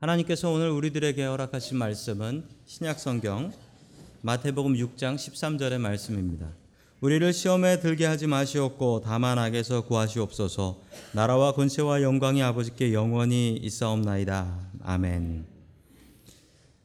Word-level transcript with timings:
하나님께서 0.00 0.50
오늘 0.50 0.70
우리들에게 0.70 1.24
허락하신 1.24 1.78
말씀은 1.78 2.44
신약 2.66 3.00
성경 3.00 3.50
마태복음 4.20 4.74
6장 4.74 5.16
13절의 5.16 5.78
말씀입니다. 5.78 6.50
우리를 7.00 7.32
시험에 7.32 7.80
들게 7.80 8.04
하지 8.04 8.26
마시옵고 8.26 9.00
다만 9.02 9.38
악에서 9.38 9.86
구하시옵소서. 9.86 10.82
나라와 11.12 11.52
권세와 11.52 12.02
영광이 12.02 12.42
아버지께 12.42 12.92
영원히 12.92 13.56
있사옵나이다. 13.56 14.70
아멘. 14.82 15.46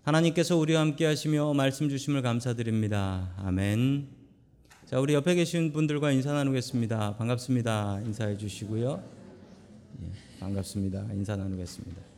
하나님께서 0.04 0.55
우리와 0.55 0.80
함께 0.80 1.05
하시며 1.05 1.54
말씀 1.54 1.89
주심을 1.89 2.21
감사드립니다. 2.21 3.34
아멘. 3.38 4.07
자, 4.86 5.00
우리 5.02 5.14
옆에 5.14 5.36
계신 5.36 5.73
분들과 5.73 6.12
인사 6.12 6.32
나누겠습니다. 6.32 7.18
반갑습니다. 7.18 8.02
인사해 8.05 8.38
주시고요. 8.38 9.04
예, 10.02 10.40
반갑습니다. 10.40 11.07
인사 11.13 11.35
나누겠습니다. 11.35 12.10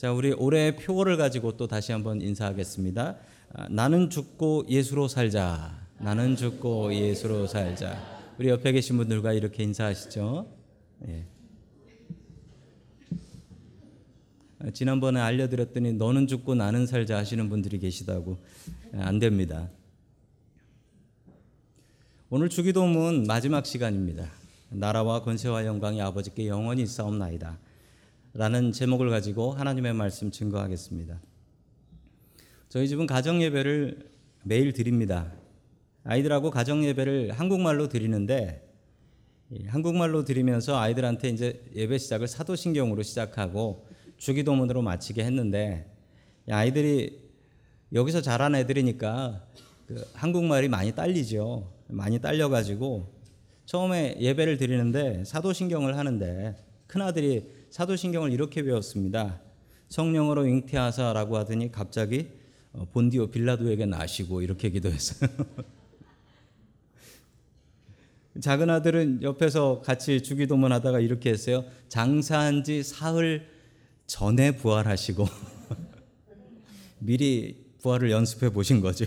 자, 0.00 0.14
우리 0.14 0.32
올해 0.32 0.76
표를 0.76 1.18
가지고 1.18 1.58
또 1.58 1.66
다시 1.66 1.92
한번 1.92 2.22
인사하겠습니다. 2.22 3.18
아, 3.52 3.68
나는 3.68 4.08
죽고 4.08 4.64
예수로 4.66 5.08
살자. 5.08 5.78
나는 5.98 6.36
죽고 6.36 6.94
예수로 6.94 7.46
살자. 7.46 8.00
우리 8.38 8.48
옆에 8.48 8.72
계신 8.72 8.96
분들과 8.96 9.34
이렇게 9.34 9.62
인사하시죠. 9.62 10.50
예. 11.06 11.26
아, 14.60 14.70
지난번에 14.70 15.20
알려드렸더니 15.20 15.92
너는 15.92 16.28
죽고 16.28 16.54
나는 16.54 16.86
살자 16.86 17.18
하시는 17.18 17.50
분들이 17.50 17.78
계시다고 17.78 18.38
아, 18.94 19.02
안 19.02 19.18
됩니다. 19.18 19.68
오늘 22.30 22.48
주기도문 22.48 23.24
마지막 23.24 23.66
시간입니다. 23.66 24.30
나라와 24.70 25.22
권세와 25.22 25.66
영광이 25.66 26.00
아버지께 26.00 26.48
영원히 26.48 26.84
있사옵나이다. 26.84 27.58
라는 28.32 28.70
제목을 28.70 29.10
가지고 29.10 29.52
하나님의 29.52 29.92
말씀 29.92 30.30
증거하겠습니다. 30.30 31.20
저희 32.68 32.86
집은 32.86 33.08
가정 33.08 33.42
예배를 33.42 34.08
매일 34.44 34.72
드립니다. 34.72 35.32
아이들하고 36.04 36.50
가정 36.50 36.84
예배를 36.84 37.32
한국말로 37.32 37.88
드리는데 37.88 38.68
한국말로 39.66 40.24
드리면서 40.24 40.78
아이들한테 40.78 41.28
이제 41.30 41.64
예배 41.74 41.98
시작을 41.98 42.28
사도신경으로 42.28 43.02
시작하고 43.02 43.88
주기도문으로 44.16 44.80
마치게 44.82 45.24
했는데 45.24 45.92
아이들이 46.48 47.28
여기서 47.92 48.20
자란 48.20 48.54
애들이니까 48.54 49.44
그 49.88 50.08
한국말이 50.14 50.68
많이 50.68 50.92
딸리죠. 50.92 51.68
많이 51.88 52.20
딸려가지고 52.20 53.12
처음에 53.66 54.18
예배를 54.20 54.56
드리는데 54.56 55.24
사도신경을 55.24 55.98
하는데 55.98 56.54
큰 56.86 57.02
아들이 57.02 57.59
사도신경을 57.70 58.32
이렇게 58.32 58.62
배웠습니다. 58.64 59.40
성령으로 59.88 60.46
잉태하사라고 60.46 61.36
하더니 61.38 61.70
갑자기 61.70 62.28
어, 62.72 62.86
본디오 62.92 63.28
빌라도에게 63.28 63.86
나시고 63.86 64.42
이렇게 64.42 64.70
기도했어요. 64.70 65.30
작은 68.40 68.70
아들은 68.70 69.22
옆에서 69.22 69.82
같이 69.82 70.22
주기도문 70.22 70.72
하다가 70.72 71.00
이렇게 71.00 71.30
했어요. 71.30 71.64
장사한 71.88 72.64
지 72.64 72.82
사흘 72.82 73.46
전에 74.06 74.56
부활하시고 74.56 75.26
미리 76.98 77.66
부활을 77.82 78.10
연습해 78.10 78.50
보신 78.50 78.80
거죠. 78.80 79.06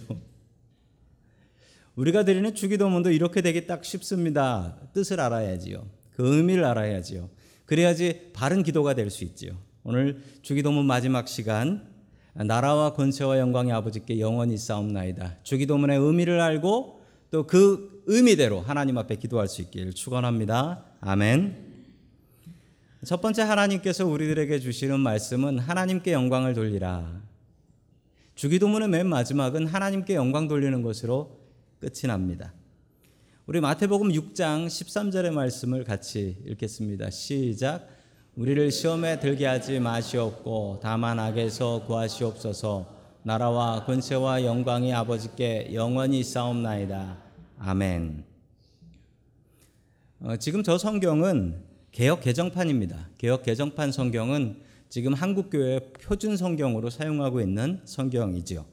우리가 1.95 2.25
드리는 2.25 2.53
주기도문도 2.55 3.11
이렇게 3.11 3.41
되기 3.41 3.67
딱 3.67 3.85
쉽습니다. 3.85 4.77
뜻을 4.93 5.19
알아야지요. 5.19 5.85
그 6.11 6.37
의미를 6.37 6.65
알아야지요. 6.65 7.29
그래야지 7.65 8.31
바른 8.33 8.63
기도가 8.63 8.93
될 8.93 9.09
수 9.09 9.23
있지요. 9.23 9.57
오늘 9.83 10.21
주기도문 10.41 10.85
마지막 10.85 11.27
시간 11.27 11.87
나라와 12.33 12.93
권세와 12.93 13.37
영광의 13.39 13.73
아버지께 13.73 14.19
영원히 14.19 14.57
싸움나이다. 14.57 15.37
주기도문의 15.43 15.99
의미를 15.99 16.39
알고 16.41 17.01
또 17.31 17.47
그 17.47 18.03
의미대로 18.05 18.59
하나님 18.61 18.97
앞에 18.97 19.15
기도할 19.15 19.47
수 19.47 19.61
있기를 19.61 19.93
축원합니다. 19.93 20.83
아멘. 21.01 21.73
첫 23.05 23.21
번째 23.21 23.41
하나님께서 23.43 24.05
우리들에게 24.05 24.59
주시는 24.59 24.99
말씀은 24.99 25.59
하나님께 25.59 26.13
영광을 26.13 26.53
돌리라. 26.53 27.21
주기도문의 28.35 28.89
맨 28.89 29.07
마지막은 29.07 29.67
하나님께 29.67 30.15
영광 30.15 30.47
돌리는 30.47 30.81
것으로 30.81 31.39
끝이 31.79 32.07
납니다. 32.07 32.53
우리 33.45 33.59
마태복음 33.59 34.07
6장 34.07 34.67
13절의 34.67 35.31
말씀을 35.31 35.83
같이 35.83 36.37
읽겠습니다. 36.47 37.09
시작. 37.09 37.89
우리를 38.37 38.71
시험에 38.71 39.19
들게 39.19 39.45
하지 39.45 39.81
마시옵고 39.81 40.79
다만 40.81 41.19
악에서 41.19 41.83
구하시옵소서. 41.85 42.87
나라와 43.23 43.83
권세와 43.83 44.45
영광이 44.45 44.93
아버지께 44.93 45.71
영원히 45.73 46.23
싸움나이다. 46.23 47.17
아멘. 47.59 48.23
어, 50.21 50.37
지금 50.37 50.63
저 50.63 50.77
성경은 50.77 51.65
개혁 51.91 52.21
개정판입니다. 52.21 53.09
개혁 53.17 53.43
개정판 53.43 53.91
성경은 53.91 54.61
지금 54.87 55.13
한국 55.13 55.49
교회 55.49 55.81
표준 55.91 56.37
성경으로 56.37 56.89
사용하고 56.89 57.41
있는 57.41 57.81
성경이지요. 57.83 58.63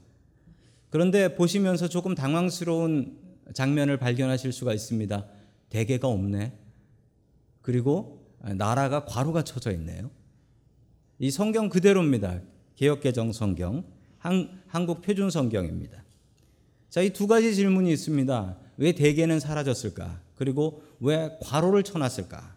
그런데 0.90 1.34
보시면서 1.34 1.88
조금 1.88 2.14
당황스러운 2.14 3.29
장면을 3.52 3.96
발견하실 3.96 4.52
수가 4.52 4.74
있습니다. 4.74 5.26
대개가 5.68 6.08
없네. 6.08 6.52
그리고 7.62 8.26
나라가 8.42 9.04
괄호가 9.04 9.42
쳐져 9.42 9.70
있네요. 9.72 10.10
이 11.18 11.30
성경 11.30 11.68
그대로입니다. 11.68 12.40
개혁개정 12.76 13.32
성경, 13.32 13.84
한, 14.18 14.62
한국 14.66 15.02
표준 15.02 15.30
성경입니다. 15.30 16.02
자, 16.88 17.02
이 17.02 17.10
두 17.10 17.26
가지 17.26 17.54
질문이 17.54 17.92
있습니다. 17.92 18.56
왜 18.78 18.92
대개는 18.92 19.38
사라졌을까? 19.38 20.20
그리고 20.34 20.82
왜 20.98 21.36
괄호를 21.42 21.82
쳐놨을까? 21.82 22.56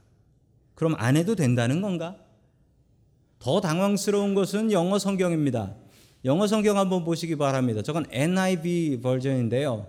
그럼 0.75 0.95
안 0.97 1.17
해도 1.17 1.35
된다는 1.35 1.81
건가? 1.81 2.17
더 3.39 3.59
당황스러운 3.59 4.33
것은 4.33 4.71
영어 4.71 4.97
성경입니다. 4.97 5.75
영어 6.23 6.47
성경 6.47 6.77
한번 6.77 7.03
보시기 7.03 7.35
바랍니다. 7.35 7.81
저건 7.81 8.05
NIV 8.09 9.01
버전인데요. 9.01 9.87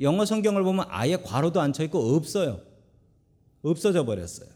영어 0.00 0.24
성경을 0.24 0.62
보면 0.62 0.86
아예 0.88 1.16
괄호도 1.16 1.60
안 1.60 1.72
쳐 1.72 1.82
있고 1.84 2.14
없어요. 2.14 2.60
없어져 3.62 4.04
버렸어요. 4.04 4.48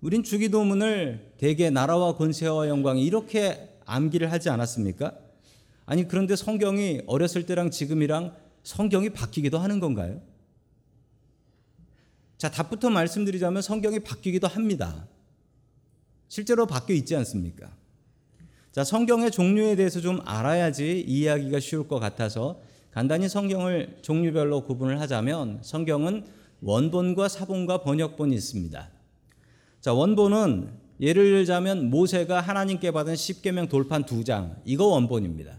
우린 0.00 0.22
주기도문을 0.22 1.34
대개 1.38 1.70
나라와 1.70 2.16
권세와 2.16 2.68
영광이 2.68 3.04
이렇게 3.04 3.78
암기를 3.86 4.30
하지 4.32 4.50
않았습니까? 4.50 5.16
아니 5.84 6.06
그런데 6.08 6.36
성경이 6.36 7.02
어렸을 7.06 7.46
때랑 7.46 7.70
지금이랑 7.70 8.34
성경이 8.62 9.10
바뀌기도 9.10 9.58
하는 9.58 9.78
건가요? 9.80 10.20
자, 12.36 12.50
답부터 12.50 12.90
말씀드리자면 12.90 13.62
성경이 13.62 14.00
바뀌기도 14.00 14.46
합니다. 14.48 15.06
실제로 16.28 16.66
바뀌어 16.66 16.94
있지 16.96 17.16
않습니까? 17.16 17.70
자, 18.72 18.84
성경의 18.84 19.30
종류에 19.30 19.76
대해서 19.76 20.00
좀 20.00 20.20
알아야지 20.24 21.04
이해하기가 21.06 21.60
쉬울 21.60 21.88
것 21.88 21.98
같아서 21.98 22.60
간단히 22.96 23.28
성경을 23.28 23.98
종류별로 24.00 24.62
구분을 24.62 25.02
하자면 25.02 25.58
성경은 25.60 26.24
원본과 26.62 27.28
사본과 27.28 27.82
번역본이 27.82 28.34
있습니다. 28.34 28.88
자, 29.82 29.92
원본은 29.92 30.70
예를 31.02 31.32
들자면 31.32 31.90
모세가 31.90 32.40
하나님께 32.40 32.92
받은 32.92 33.14
십계명 33.14 33.68
돌판 33.68 34.06
두 34.06 34.24
장, 34.24 34.56
이거 34.64 34.86
원본입니다. 34.86 35.58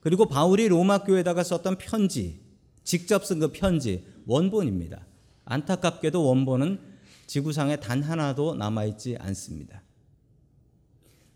그리고 0.00 0.26
바울이 0.26 0.68
로마 0.68 0.98
교회에다가 0.98 1.42
썼던 1.42 1.78
편지, 1.78 2.38
직접 2.84 3.24
쓴 3.24 3.38
그 3.38 3.50
편지, 3.50 4.04
원본입니다. 4.26 5.06
안타깝게도 5.46 6.22
원본은 6.22 6.78
지구상에 7.26 7.76
단 7.76 8.02
하나도 8.02 8.56
남아 8.56 8.84
있지 8.84 9.16
않습니다. 9.18 9.85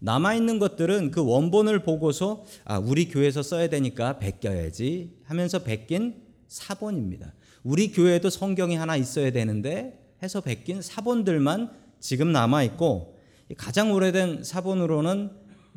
남아있는 0.00 0.58
것들은 0.58 1.10
그 1.10 1.24
원본을 1.24 1.82
보고서 1.82 2.44
아, 2.64 2.78
우리 2.78 3.08
교회에서 3.08 3.42
써야 3.42 3.68
되니까 3.68 4.18
베껴야지 4.18 5.18
하면서 5.24 5.60
베낀 5.62 6.22
사본입니다. 6.48 7.34
우리 7.62 7.92
교회에도 7.92 8.30
성경이 8.30 8.76
하나 8.76 8.96
있어야 8.96 9.30
되는데 9.30 10.14
해서 10.22 10.40
베낀 10.40 10.82
사본들만 10.82 11.70
지금 12.00 12.32
남아있고 12.32 13.18
가장 13.56 13.92
오래된 13.92 14.42
사본으로는 14.42 15.30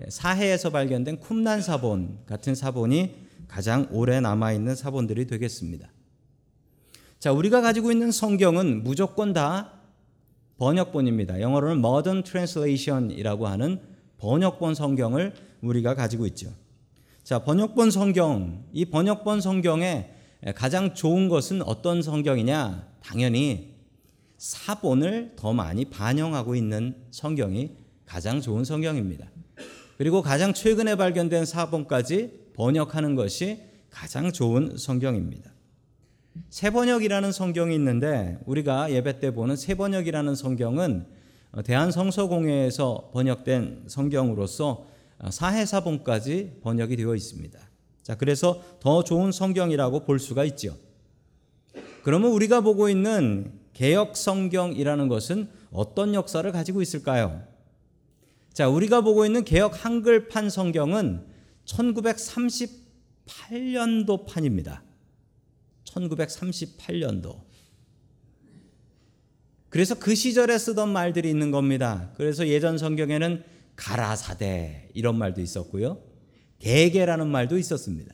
사해에서 0.08 0.70
발견된 0.70 1.20
쿰난 1.20 1.62
사본 1.62 2.20
같은 2.26 2.56
사본이 2.56 3.16
가장 3.48 3.88
오래 3.92 4.20
남아있는 4.20 4.76
사본들이 4.76 5.28
되겠습니다. 5.28 5.92
자, 7.20 7.32
우리가 7.32 7.62
가지고 7.62 7.92
있는 7.92 8.12
성경은 8.12 8.84
무조건 8.84 9.34
다 9.34 9.74
번역본입니다. 10.58 11.42
영어로는 11.42 11.78
Modern 11.78 12.24
Translation이라고 12.24 13.48
하는 13.48 13.80
번역본 14.24 14.74
성경을 14.74 15.34
우리가 15.62 15.96
가지고 15.96 16.26
있죠. 16.28 16.50
자, 17.24 17.40
번역본 17.44 17.92
성경, 17.92 18.64
이 18.72 18.86
번역본 18.86 19.42
성경에 19.42 20.12
가장 20.56 20.94
좋은 20.94 21.28
것은 21.28 21.62
어떤 21.62 22.02
성경이냐? 22.02 22.88
당연히 23.02 23.74
사본을 24.38 25.34
더 25.36 25.52
많이 25.52 25.84
반영하고 25.84 26.56
있는 26.56 26.96
성경이 27.12 27.72
가장 28.06 28.40
좋은 28.40 28.64
성경입니다. 28.64 29.28
그리고 29.98 30.22
가장 30.22 30.54
최근에 30.54 30.96
발견된 30.96 31.46
사본까지 31.46 32.52
번역하는 32.56 33.16
것이 33.16 33.60
가장 33.90 34.32
좋은 34.32 34.78
성경입니다. 34.78 35.52
세번역이라는 36.50 37.32
성경이 37.34 37.76
있는데 37.76 38.40
우리가 38.46 38.90
예배 38.92 39.20
때 39.20 39.32
보는 39.32 39.58
세번역이라는 39.58 40.34
성경은 40.34 41.08
대한성서공회에서 41.62 43.12
번역된 43.14 43.84
성경으로서 43.88 44.88
사해사본까지 45.30 46.62
번역이 46.62 46.96
되어 46.96 47.14
있습니다. 47.14 47.60
자, 48.02 48.16
그래서 48.16 48.60
더 48.80 49.04
좋은 49.04 49.32
성경이라고 49.32 50.06
볼 50.06 50.20
수가 50.20 50.46
있죠. 50.46 50.76
그러면 52.02 52.32
우리가 52.32 52.62
보고 52.62 52.90
있는 52.90 53.60
개혁 53.74 54.18
성경이라는 54.18 55.08
것은 55.08 55.50
어떤 55.72 56.14
역사를 56.14 56.52
가지고 56.52 56.82
있을까요? 56.82 57.44
자, 58.52 58.68
우리가 58.68 59.02
보고 59.02 59.26
있는 59.26 59.44
개혁 59.44 59.86
한글판 59.86 60.50
성경은 60.50 61.26
1938년도 61.66 64.26
판입니다. 64.28 64.84
1938년도. 65.86 67.43
그래서 69.74 69.96
그 69.96 70.14
시절에 70.14 70.56
쓰던 70.60 70.90
말들이 70.90 71.32
있는 71.32 71.50
겁니다. 71.50 72.12
그래서 72.16 72.48
예전 72.48 72.78
성경에는 72.78 73.44
가라사대 73.76 74.90
이런 74.94 75.18
말도 75.18 75.42
있었고요. 75.42 75.98
대개라는 76.60 77.28
말도 77.28 77.58
있었습니다. 77.58 78.14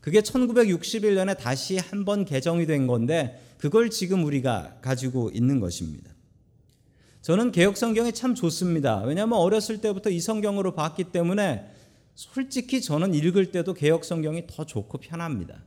그게 0.00 0.22
1961년에 0.22 1.36
다시 1.36 1.76
한 1.76 2.06
번 2.06 2.24
개정이 2.24 2.64
된 2.64 2.86
건데 2.86 3.38
그걸 3.58 3.90
지금 3.90 4.24
우리가 4.24 4.78
가지고 4.80 5.30
있는 5.34 5.60
것입니다. 5.60 6.10
저는 7.20 7.52
개혁 7.52 7.76
성경이 7.76 8.14
참 8.14 8.34
좋습니다. 8.34 9.02
왜냐하면 9.02 9.38
어렸을 9.38 9.82
때부터 9.82 10.08
이 10.08 10.18
성경으로 10.18 10.72
봤기 10.74 11.12
때문에 11.12 11.70
솔직히 12.14 12.80
저는 12.80 13.12
읽을 13.12 13.52
때도 13.52 13.74
개혁 13.74 14.02
성경이 14.06 14.46
더 14.46 14.64
좋고 14.64 14.96
편합니다. 14.96 15.62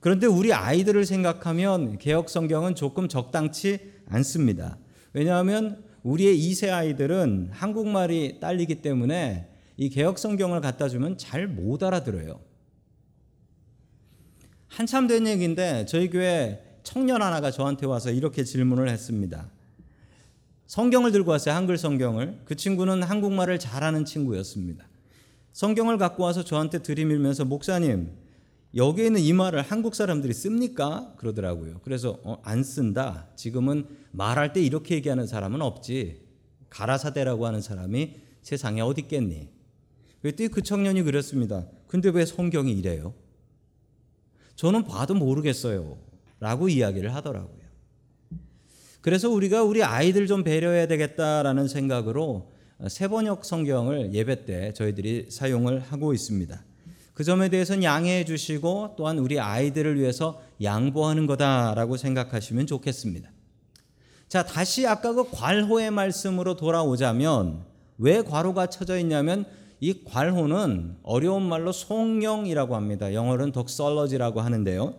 그런데 0.00 0.26
우리 0.26 0.52
아이들을 0.52 1.04
생각하면 1.04 1.98
개혁 1.98 2.30
성경은 2.30 2.74
조금 2.74 3.08
적당치 3.08 3.92
않습니다. 4.06 4.78
왜냐하면 5.12 5.82
우리의 6.02 6.38
2세 6.38 6.72
아이들은 6.72 7.50
한국말이 7.52 8.38
딸리기 8.40 8.76
때문에 8.76 9.48
이 9.76 9.88
개혁 9.90 10.18
성경을 10.18 10.60
갖다 10.60 10.88
주면 10.88 11.18
잘 11.18 11.48
못 11.48 11.82
알아들어요. 11.82 12.40
한참 14.68 15.06
된 15.06 15.26
얘기인데 15.26 15.86
저희 15.86 16.08
교회 16.08 16.62
청년 16.82 17.22
하나가 17.22 17.50
저한테 17.50 17.86
와서 17.86 18.10
이렇게 18.10 18.44
질문을 18.44 18.88
했습니다. 18.88 19.50
성경을 20.66 21.12
들고 21.12 21.30
왔어요. 21.30 21.54
한글 21.54 21.78
성경을. 21.78 22.42
그 22.44 22.54
친구는 22.54 23.02
한국말을 23.02 23.58
잘하는 23.58 24.04
친구였습니다. 24.04 24.86
성경을 25.52 25.96
갖고 25.96 26.22
와서 26.22 26.44
저한테 26.44 26.80
들이밀면서 26.82 27.46
목사님, 27.46 28.12
여기에 28.74 29.06
있는 29.06 29.20
이 29.20 29.32
말을 29.32 29.62
한국 29.62 29.94
사람들이 29.94 30.34
씁니까? 30.34 31.14
그러더라고요. 31.16 31.80
그래서 31.82 32.18
어, 32.22 32.38
안 32.42 32.62
쓴다. 32.62 33.28
지금은 33.34 33.86
말할 34.12 34.52
때 34.52 34.62
이렇게 34.62 34.96
얘기하는 34.96 35.26
사람은 35.26 35.62
없지. 35.62 36.26
가라사대라고 36.68 37.46
하는 37.46 37.62
사람이 37.62 38.16
세상에 38.42 38.80
어디 38.82 39.02
있겠니? 39.02 39.48
그때 40.20 40.48
그 40.48 40.62
청년이 40.62 41.02
그랬습니다. 41.02 41.66
근데 41.86 42.10
왜 42.10 42.26
성경이 42.26 42.72
이래요? 42.72 43.14
저는 44.56 44.84
봐도 44.84 45.14
모르겠어요. 45.14 45.98
라고 46.40 46.68
이야기를 46.68 47.14
하더라고요. 47.14 47.58
그래서 49.00 49.30
우리가 49.30 49.62
우리 49.62 49.82
아이들 49.82 50.26
좀 50.26 50.44
배려해야 50.44 50.86
되겠다라는 50.86 51.68
생각으로 51.68 52.52
세번역 52.88 53.44
성경을 53.44 54.12
예배 54.12 54.44
때 54.44 54.72
저희들이 54.74 55.30
사용을 55.30 55.80
하고 55.80 56.12
있습니다. 56.12 56.64
그 57.18 57.24
점에 57.24 57.48
대해서는 57.48 57.82
양해해 57.82 58.24
주시고 58.24 58.94
또한 58.96 59.18
우리 59.18 59.40
아이들을 59.40 59.98
위해서 59.98 60.40
양보하는 60.62 61.26
거다라고 61.26 61.96
생각하시면 61.96 62.68
좋겠습니다. 62.68 63.28
자, 64.28 64.44
다시 64.44 64.86
아까 64.86 65.12
그 65.12 65.28
괄호의 65.28 65.90
말씀으로 65.90 66.54
돌아오자면 66.54 67.64
왜 67.98 68.22
괄호가 68.22 68.68
쳐져 68.68 69.00
있냐면 69.00 69.46
이 69.80 70.04
괄호는 70.04 70.98
어려운 71.02 71.42
말로 71.42 71.72
송영이라고 71.72 72.76
합니다. 72.76 73.12
영어로는 73.12 73.50
덕설러지라고 73.50 74.40
하는데요. 74.40 74.94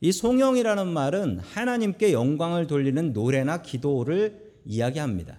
이 0.00 0.10
송영이라는 0.10 0.88
말은 0.88 1.40
하나님께 1.40 2.14
영광을 2.14 2.66
돌리는 2.66 3.12
노래나 3.12 3.60
기도를 3.60 4.54
이야기합니다. 4.64 5.38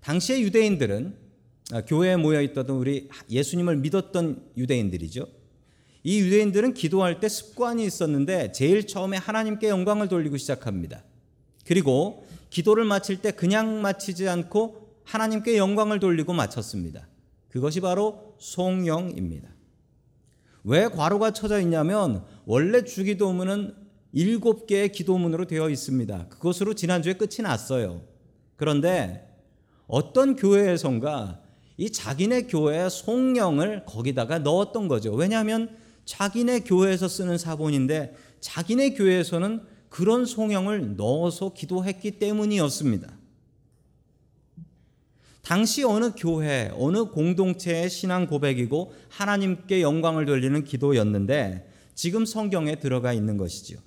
당시의 0.00 0.42
유대인들은 0.42 1.14
아, 1.14 1.25
교회에 1.86 2.16
모여 2.16 2.40
있던 2.42 2.68
우리 2.70 3.08
예수님을 3.28 3.76
믿었던 3.76 4.50
유대인들이죠. 4.56 5.26
이 6.04 6.20
유대인들은 6.20 6.74
기도할 6.74 7.18
때 7.18 7.28
습관이 7.28 7.84
있었는데 7.84 8.52
제일 8.52 8.86
처음에 8.86 9.16
하나님께 9.16 9.68
영광을 9.68 10.08
돌리고 10.08 10.36
시작합니다. 10.36 11.02
그리고 11.64 12.24
기도를 12.50 12.84
마칠 12.84 13.20
때 13.20 13.32
그냥 13.32 13.82
마치지 13.82 14.28
않고 14.28 14.86
하나님께 15.02 15.56
영광을 15.56 15.98
돌리고 15.98 16.32
마쳤습니다. 16.32 17.08
그것이 17.48 17.80
바로 17.80 18.36
송영입니다. 18.38 19.48
왜 20.64 20.86
괄호가 20.86 21.32
쳐져 21.32 21.60
있냐면 21.60 22.24
원래 22.44 22.84
주기도문은 22.84 23.74
일곱 24.12 24.66
개의 24.66 24.92
기도문으로 24.92 25.46
되어 25.46 25.68
있습니다. 25.70 26.28
그것으로 26.28 26.74
지난주에 26.74 27.14
끝이 27.14 27.42
났어요. 27.42 28.02
그런데 28.56 29.28
어떤 29.86 30.36
교회에선가 30.36 31.45
이 31.76 31.90
자기네 31.90 32.42
교회의 32.42 32.90
송령을 32.90 33.84
거기다가 33.84 34.38
넣었던 34.38 34.88
거죠. 34.88 35.12
왜냐하면 35.12 35.76
자기네 36.04 36.60
교회에서 36.60 37.08
쓰는 37.08 37.36
사본인데 37.36 38.14
자기네 38.40 38.94
교회에서는 38.94 39.62
그런 39.88 40.24
송영을 40.24 40.96
넣어서 40.96 41.52
기도했기 41.52 42.12
때문이었습니다. 42.12 43.16
당시 45.42 45.84
어느 45.84 46.12
교회, 46.16 46.72
어느 46.74 47.04
공동체의 47.04 47.88
신앙 47.88 48.26
고백이고 48.26 48.92
하나님께 49.08 49.80
영광을 49.80 50.26
돌리는 50.26 50.64
기도였는데 50.64 51.70
지금 51.94 52.26
성경에 52.26 52.80
들어가 52.80 53.12
있는 53.12 53.36
것이지요. 53.36 53.78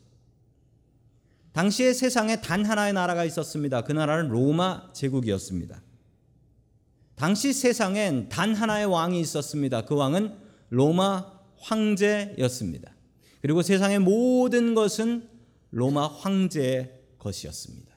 당시의 1.52 1.94
세상에 1.94 2.42
단 2.42 2.64
하나의 2.64 2.94
나라가 2.94 3.26
있었습니다. 3.26 3.84
그 3.84 3.92
나라는 3.92 4.30
로마 4.30 4.94
제국이었습니다. 4.94 5.82
당시 7.20 7.52
세상엔 7.52 8.30
단 8.30 8.54
하나의 8.54 8.86
왕이 8.86 9.20
있었습니다. 9.20 9.84
그 9.84 9.94
왕은 9.94 10.38
로마 10.70 11.30
황제였습니다. 11.60 12.96
그리고 13.42 13.62
세상의 13.62 14.00
모든 14.00 14.74
것은 14.74 15.28
로마 15.72 16.08
황제의 16.08 16.94
것이었습니다. 17.20 17.94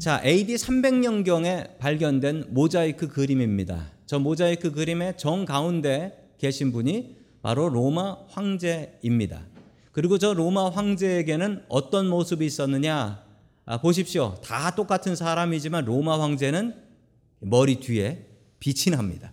자, 0.00 0.20
AD 0.24 0.56
300년경에 0.56 1.78
발견된 1.78 2.46
모자이크 2.48 3.06
그림입니다. 3.06 3.92
저 4.06 4.18
모자이크 4.18 4.72
그림의 4.72 5.16
정 5.16 5.44
가운데 5.44 6.28
계신 6.38 6.72
분이 6.72 7.18
바로 7.40 7.68
로마 7.68 8.16
황제입니다. 8.30 9.46
그리고 9.92 10.18
저 10.18 10.34
로마 10.34 10.70
황제에게는 10.70 11.66
어떤 11.68 12.08
모습이 12.08 12.44
있었느냐? 12.44 13.23
아, 13.66 13.80
보십시오. 13.80 14.34
다 14.44 14.74
똑같은 14.74 15.16
사람이지만 15.16 15.84
로마 15.84 16.20
황제는 16.20 16.74
머리 17.40 17.80
뒤에 17.80 18.26
빛이 18.60 18.94
납니다. 18.94 19.32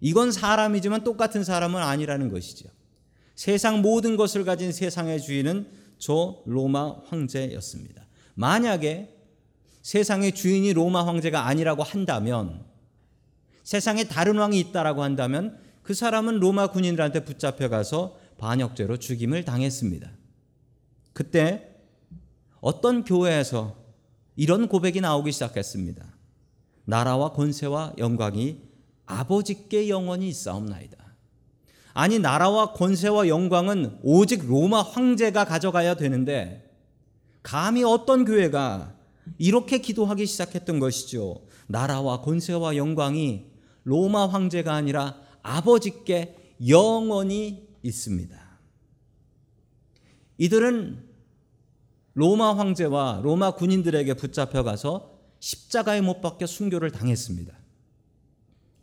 이건 0.00 0.32
사람이지만 0.32 1.04
똑같은 1.04 1.44
사람은 1.44 1.80
아니라는 1.80 2.28
것이죠. 2.28 2.68
세상 3.34 3.80
모든 3.80 4.16
것을 4.16 4.44
가진 4.44 4.72
세상의 4.72 5.22
주인은 5.22 5.68
저 5.98 6.42
로마 6.44 6.96
황제였습니다. 7.06 8.06
만약에 8.34 9.16
세상의 9.82 10.32
주인이 10.32 10.72
로마 10.72 11.06
황제가 11.06 11.46
아니라고 11.46 11.82
한다면 11.82 12.64
세상에 13.62 14.04
다른 14.04 14.36
왕이 14.36 14.58
있다라고 14.58 15.02
한다면 15.02 15.58
그 15.82 15.94
사람은 15.94 16.40
로마 16.40 16.68
군인들한테 16.68 17.24
붙잡혀 17.24 17.68
가서 17.68 18.18
반역죄로 18.38 18.96
죽임을 18.98 19.44
당했습니다. 19.44 20.10
그때 21.12 21.71
어떤 22.62 23.02
교회에서 23.02 23.76
이런 24.36 24.68
고백이 24.68 25.00
나오기 25.00 25.32
시작했습니다. 25.32 26.06
나라와 26.84 27.32
권세와 27.32 27.94
영광이 27.98 28.60
아버지께 29.04 29.88
영원히 29.88 30.28
있사옵나이다. 30.28 30.96
아니 31.92 32.20
나라와 32.20 32.72
권세와 32.72 33.26
영광은 33.26 33.98
오직 34.02 34.46
로마 34.46 34.80
황제가 34.80 35.44
가져가야 35.44 35.96
되는데 35.96 36.70
감히 37.42 37.82
어떤 37.82 38.24
교회가 38.24 38.96
이렇게 39.38 39.78
기도하기 39.78 40.24
시작했던 40.24 40.78
것이죠. 40.78 41.42
나라와 41.66 42.22
권세와 42.22 42.76
영광이 42.76 43.44
로마 43.82 44.28
황제가 44.28 44.72
아니라 44.72 45.20
아버지께 45.42 46.36
영원히 46.68 47.66
있습니다. 47.82 48.40
이들은 50.38 51.11
로마 52.14 52.56
황제와 52.56 53.20
로마 53.22 53.52
군인들에게 53.52 54.14
붙잡혀 54.14 54.62
가서 54.62 55.18
십자가에 55.40 56.00
못 56.00 56.20
박혀 56.20 56.46
순교를 56.46 56.90
당했습니다. 56.90 57.52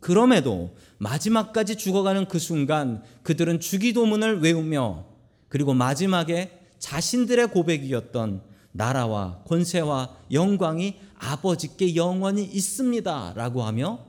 그럼에도 0.00 0.74
마지막까지 0.98 1.76
죽어가는 1.76 2.26
그 2.26 2.38
순간 2.38 3.02
그들은 3.22 3.60
주기도문을 3.60 4.40
외우며 4.40 5.06
그리고 5.48 5.74
마지막에 5.74 6.58
자신들의 6.78 7.48
고백이었던 7.48 8.42
나라와 8.72 9.42
권세와 9.46 10.16
영광이 10.32 10.96
아버지께 11.16 11.96
영원히 11.96 12.44
있습니다. 12.44 13.34
라고 13.34 13.62
하며 13.62 14.06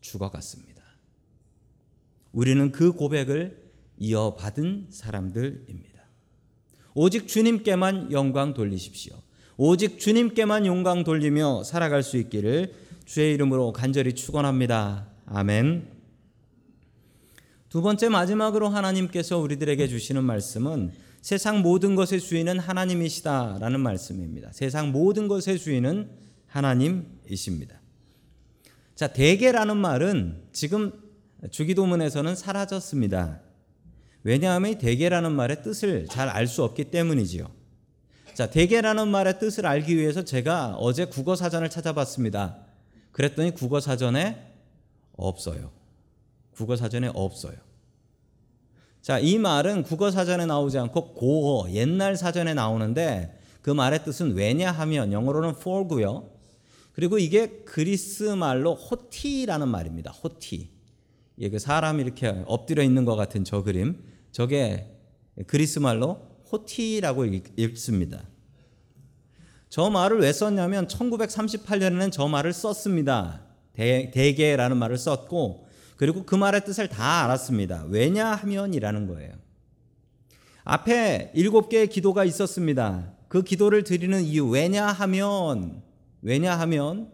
죽어갔습니다. 0.00 0.82
우리는 2.32 2.72
그 2.72 2.92
고백을 2.92 3.72
이어받은 3.98 4.88
사람들입니다. 4.90 5.95
오직 6.98 7.28
주님께만 7.28 8.10
영광 8.10 8.54
돌리십시오. 8.54 9.14
오직 9.58 9.98
주님께만 9.98 10.64
영광 10.64 11.04
돌리며 11.04 11.62
살아갈 11.62 12.02
수 12.02 12.16
있기를 12.16 12.72
주의 13.04 13.34
이름으로 13.34 13.74
간절히 13.74 14.14
축원합니다. 14.14 15.06
아멘. 15.26 15.88
두 17.68 17.82
번째 17.82 18.08
마지막으로 18.08 18.68
하나님께서 18.68 19.36
우리들에게 19.36 19.86
주시는 19.88 20.24
말씀은 20.24 20.92
세상 21.20 21.60
모든 21.60 21.96
것의 21.96 22.18
주인은 22.18 22.58
하나님이시다라는 22.58 23.78
말씀입니다. 23.78 24.50
세상 24.54 24.90
모든 24.90 25.28
것의 25.28 25.58
주인은 25.58 26.08
하나님이십니다. 26.46 27.78
자, 28.94 29.08
대개라는 29.08 29.76
말은 29.76 30.44
지금 30.50 30.92
주기도문에서는 31.50 32.34
사라졌습니다. 32.34 33.42
왜냐하면 34.26 34.76
대개라는 34.76 35.30
말의 35.30 35.62
뜻을 35.62 36.08
잘 36.08 36.28
알 36.28 36.48
수 36.48 36.64
없기 36.64 36.86
때문이지요. 36.86 37.48
자, 38.34 38.50
대개라는 38.50 39.06
말의 39.06 39.38
뜻을 39.38 39.66
알기 39.66 39.96
위해서 39.96 40.24
제가 40.24 40.74
어제 40.80 41.04
국어 41.04 41.36
사전을 41.36 41.70
찾아봤습니다. 41.70 42.56
그랬더니 43.12 43.52
국어 43.52 43.78
사전에 43.78 44.52
없어요. 45.16 45.70
국어 46.56 46.74
사전에 46.74 47.08
없어요. 47.14 47.54
자, 49.00 49.20
이 49.20 49.38
말은 49.38 49.84
국어 49.84 50.10
사전에 50.10 50.44
나오지 50.44 50.76
않고 50.76 51.14
고어, 51.14 51.70
옛날 51.70 52.16
사전에 52.16 52.52
나오는데 52.52 53.38
그 53.62 53.70
말의 53.70 54.02
뜻은 54.02 54.34
왜냐하면 54.34 55.12
영어로는 55.12 55.50
for고요. 55.50 56.28
그리고 56.94 57.20
이게 57.20 57.62
그리스 57.64 58.24
말로 58.24 58.74
호티라는 58.74 59.68
말입니다. 59.68 60.10
호티. 60.10 60.68
이게 61.36 61.48
그 61.48 61.60
사람이 61.60 62.02
이렇게 62.02 62.42
엎드려 62.46 62.82
있는 62.82 63.04
것 63.04 63.14
같은 63.14 63.44
저 63.44 63.62
그림. 63.62 64.15
저게 64.36 64.94
그리스 65.46 65.78
말로 65.78 66.20
호티라고 66.52 67.24
읽습니다. 67.24 68.22
저 69.70 69.88
말을 69.88 70.20
왜 70.20 70.30
썼냐면 70.30 70.88
1938년에는 70.88 72.12
저 72.12 72.28
말을 72.28 72.52
썼습니다. 72.52 73.40
대, 73.72 74.10
대개라는 74.12 74.76
말을 74.76 74.98
썼고 74.98 75.66
그리고 75.96 76.26
그 76.26 76.34
말의 76.34 76.66
뜻을 76.66 76.88
다 76.88 77.24
알았습니다. 77.24 77.86
왜냐하면이라는 77.88 79.06
거예요. 79.06 79.32
앞에 80.64 81.32
일곱 81.34 81.70
개의 81.70 81.88
기도가 81.88 82.26
있었습니다. 82.26 83.14
그 83.28 83.42
기도를 83.42 83.84
드리는 83.84 84.22
이유 84.22 84.46
왜냐하면 84.50 85.82
왜냐하면 86.20 87.10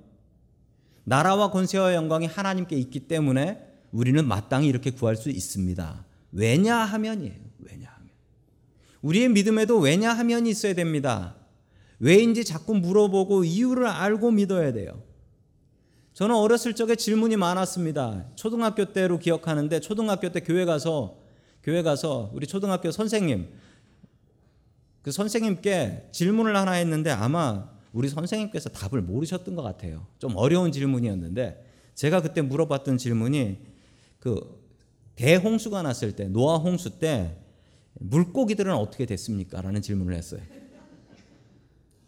나라와 1.05 1.53
권세와 1.53 1.95
영광이 1.95 2.27
하나님께 2.27 2.75
있기 2.75 3.07
때문에 3.07 3.65
우리는 3.93 4.27
마땅히 4.27 4.67
이렇게 4.67 4.91
구할 4.91 5.15
수 5.15 5.31
있습니다. 5.31 6.07
왜냐하면이에요. 6.33 7.35
왜냐하면. 7.61 8.09
우리의 9.03 9.29
믿음에도 9.29 9.79
왜냐하면이 9.79 10.51
있어야 10.51 10.75
됩니다. 10.75 11.37
왜인지 11.99 12.45
자꾸 12.45 12.75
물어보고 12.75 13.45
이유를 13.45 13.87
알고 13.87 14.33
믿어야 14.33 14.73
돼요. 14.73 15.03
저는 16.15 16.35
어렸을 16.35 16.75
적에 16.75 16.97
질문이 16.97 17.37
많았습니다. 17.37 18.27
초등학교 18.35 18.93
때로 18.93 19.19
기억하는데 19.19 19.81
초등학교 19.81 20.31
때 20.31 20.41
교회 20.41 20.65
가서 20.65 21.19
교회 21.63 21.83
가서 21.83 22.31
우리 22.35 22.47
초등학교 22.47 22.91
선생님 22.91 23.49
그 25.03 25.11
선생님께 25.11 26.09
질문을 26.13 26.57
하나 26.57 26.73
했는데 26.73 27.11
아마 27.11 27.71
우리 27.93 28.09
선생님께서 28.09 28.71
답을 28.71 29.03
모르셨던 29.03 29.55
것 29.55 29.63
같아요. 29.63 30.07
좀 30.19 30.37
어려운 30.37 30.73
질문이었는데 30.73 31.65
제가 31.95 32.21
그때 32.23 32.41
물어봤던 32.41 32.99
질문이 32.99 33.59
그 34.19 34.62
대홍수가 35.17 35.83
났을 35.83 36.13
때 36.13 36.29
노아 36.29 36.57
홍수 36.57 36.99
때 36.99 37.37
물고기들은 37.95 38.73
어떻게 38.75 39.07
됐습니까? 39.07 39.61
라는 39.61 39.83
질문을 39.83 40.15
했어요. 40.15 40.41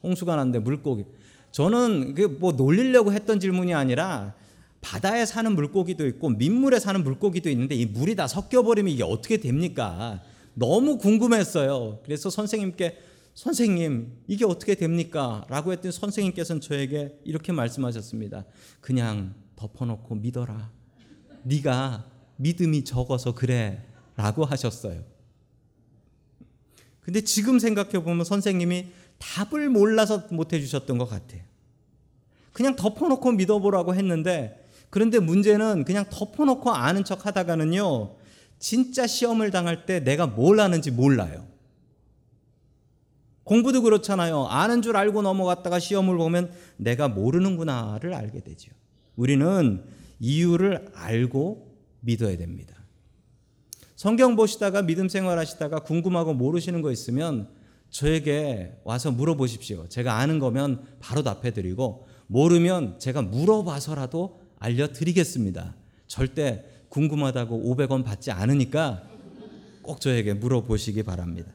홍수가 0.03 0.37
났는데 0.37 0.59
물고기 0.59 1.05
저는 1.51 2.15
뭐 2.39 2.53
놀리려고 2.53 3.13
했던 3.13 3.41
질문이 3.41 3.75
아니라 3.75 4.35
바다에 4.81 5.25
사는 5.25 5.55
물고기도 5.55 6.07
있고 6.09 6.29
민물에 6.29 6.79
사는 6.79 7.03
물고기도 7.03 7.49
있는데 7.51 7.75
이 7.75 7.87
물이 7.87 8.17
다 8.17 8.27
섞여버리면 8.27 8.93
이게 8.93 9.03
어떻게 9.03 9.39
됩니까? 9.39 10.23
너무 10.53 10.99
궁금했어요. 10.99 12.01
그래서 12.05 12.29
선생님께 12.29 12.99
선생님 13.35 14.13
이게 14.29 14.45
어떻게 14.45 14.75
됩니까? 14.75 15.45
라고 15.49 15.73
했더니 15.73 15.93
선생님께서는 15.93 16.61
저에게 16.61 17.19
이렇게 17.25 17.53
말씀하셨습니다. 17.53 18.45
그냥 18.81 19.35
덮어놓고 19.57 20.15
믿어라. 20.17 20.71
네가 21.45 22.05
믿음이 22.37 22.85
적어서 22.85 23.35
그래 23.35 23.83
라고 24.17 24.45
하셨어요. 24.45 25.03
근데 27.01 27.21
지금 27.21 27.59
생각해 27.59 28.03
보면 28.03 28.25
선생님이 28.25 28.87
답을 29.19 29.69
몰라서 29.69 30.27
못 30.31 30.53
해주셨던 30.53 30.99
것 30.99 31.07
같아요. 31.07 31.43
그냥 32.53 32.77
덮어놓고 32.77 33.33
믿어보라고 33.33 33.95
했는데 33.95 34.67
그런데 34.91 35.19
문제는 35.19 35.85
그냥 35.85 36.05
덮어놓고 36.09 36.71
아는 36.71 37.05
척 37.05 37.27
하다가는요 37.27 38.17
진짜 38.59 39.07
시험을 39.07 39.51
당할 39.51 39.87
때 39.87 40.01
내가 40.01 40.27
뭘 40.27 40.61
아는지 40.61 40.91
몰라요. 40.91 41.47
공부도 43.43 43.83
그렇잖아요. 43.83 44.47
아는 44.47 44.81
줄 44.81 44.97
알고 44.97 45.21
넘어갔다가 45.21 45.79
시험을 45.79 46.17
보면 46.17 46.51
내가 46.79 47.09
모르는구나를 47.09 48.15
알게 48.15 48.41
되죠. 48.41 48.73
우리는 49.17 49.85
이유를 50.19 50.93
알고 50.95 51.74
믿어야 52.05 52.37
됩니다. 52.37 52.75
성경 53.97 54.37
보시다가 54.37 54.83
믿음 54.83 55.09
생활 55.09 55.39
하시다가 55.39 55.81
궁금하고 55.81 56.35
모르시는 56.35 56.83
거 56.83 56.93
있으면 56.93 57.49
저에게 57.91 58.81
와서 58.85 59.11
물어보십시오. 59.11 59.89
제가 59.89 60.19
아는 60.19 60.39
거면 60.39 60.85
바로 60.99 61.23
답해 61.23 61.53
드리고 61.53 62.07
모르면 62.27 62.99
제가 62.99 63.23
물어봐서라도 63.23 64.41
알려드리겠습니다. 64.59 65.75
절대 66.07 66.65
궁금하다고 66.89 67.63
500원 67.65 68.05
받지 68.05 68.31
않으니까 68.31 69.03
꼭 69.83 70.01
저에게 70.01 70.35
물어보시기 70.35 71.03
바랍니다. 71.03 71.53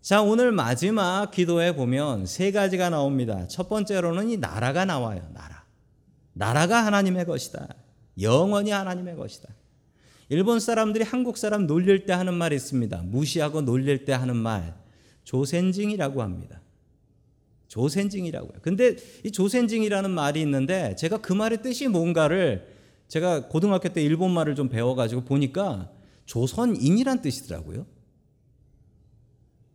자, 0.00 0.22
오늘 0.22 0.52
마지막 0.52 1.30
기도에 1.30 1.74
보면 1.74 2.24
세 2.24 2.50
가지가 2.52 2.88
나옵니다. 2.88 3.46
첫 3.48 3.68
번째로는 3.68 4.30
이 4.30 4.36
나라가 4.38 4.84
나와요. 4.84 5.28
나라. 5.34 5.57
나라가 6.38 6.86
하나님의 6.86 7.26
것이다. 7.26 7.74
영원히 8.20 8.70
하나님의 8.70 9.16
것이다. 9.16 9.48
일본 10.28 10.60
사람들이 10.60 11.02
한국 11.02 11.36
사람 11.36 11.66
놀릴 11.66 12.06
때 12.06 12.12
하는 12.12 12.34
말이 12.34 12.54
있습니다. 12.54 13.02
무시하고 13.06 13.62
놀릴 13.62 14.04
때 14.04 14.12
하는 14.12 14.36
말. 14.36 14.76
조센징이라고 15.24 16.22
합니다. 16.22 16.62
조센징이라고요. 17.66 18.60
근데 18.62 18.96
이 19.24 19.32
조센징이라는 19.32 20.10
말이 20.10 20.40
있는데 20.40 20.94
제가 20.96 21.18
그 21.18 21.32
말의 21.32 21.60
뜻이 21.60 21.88
뭔가를 21.88 22.66
제가 23.08 23.48
고등학교 23.48 23.88
때 23.88 24.00
일본 24.02 24.30
말을 24.30 24.54
좀 24.54 24.68
배워가지고 24.68 25.24
보니까 25.24 25.90
조선인이란 26.26 27.20
뜻이더라고요. 27.20 27.84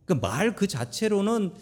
그 0.06 0.14
말그 0.14 0.54
그 0.54 0.66
자체로는 0.66 1.52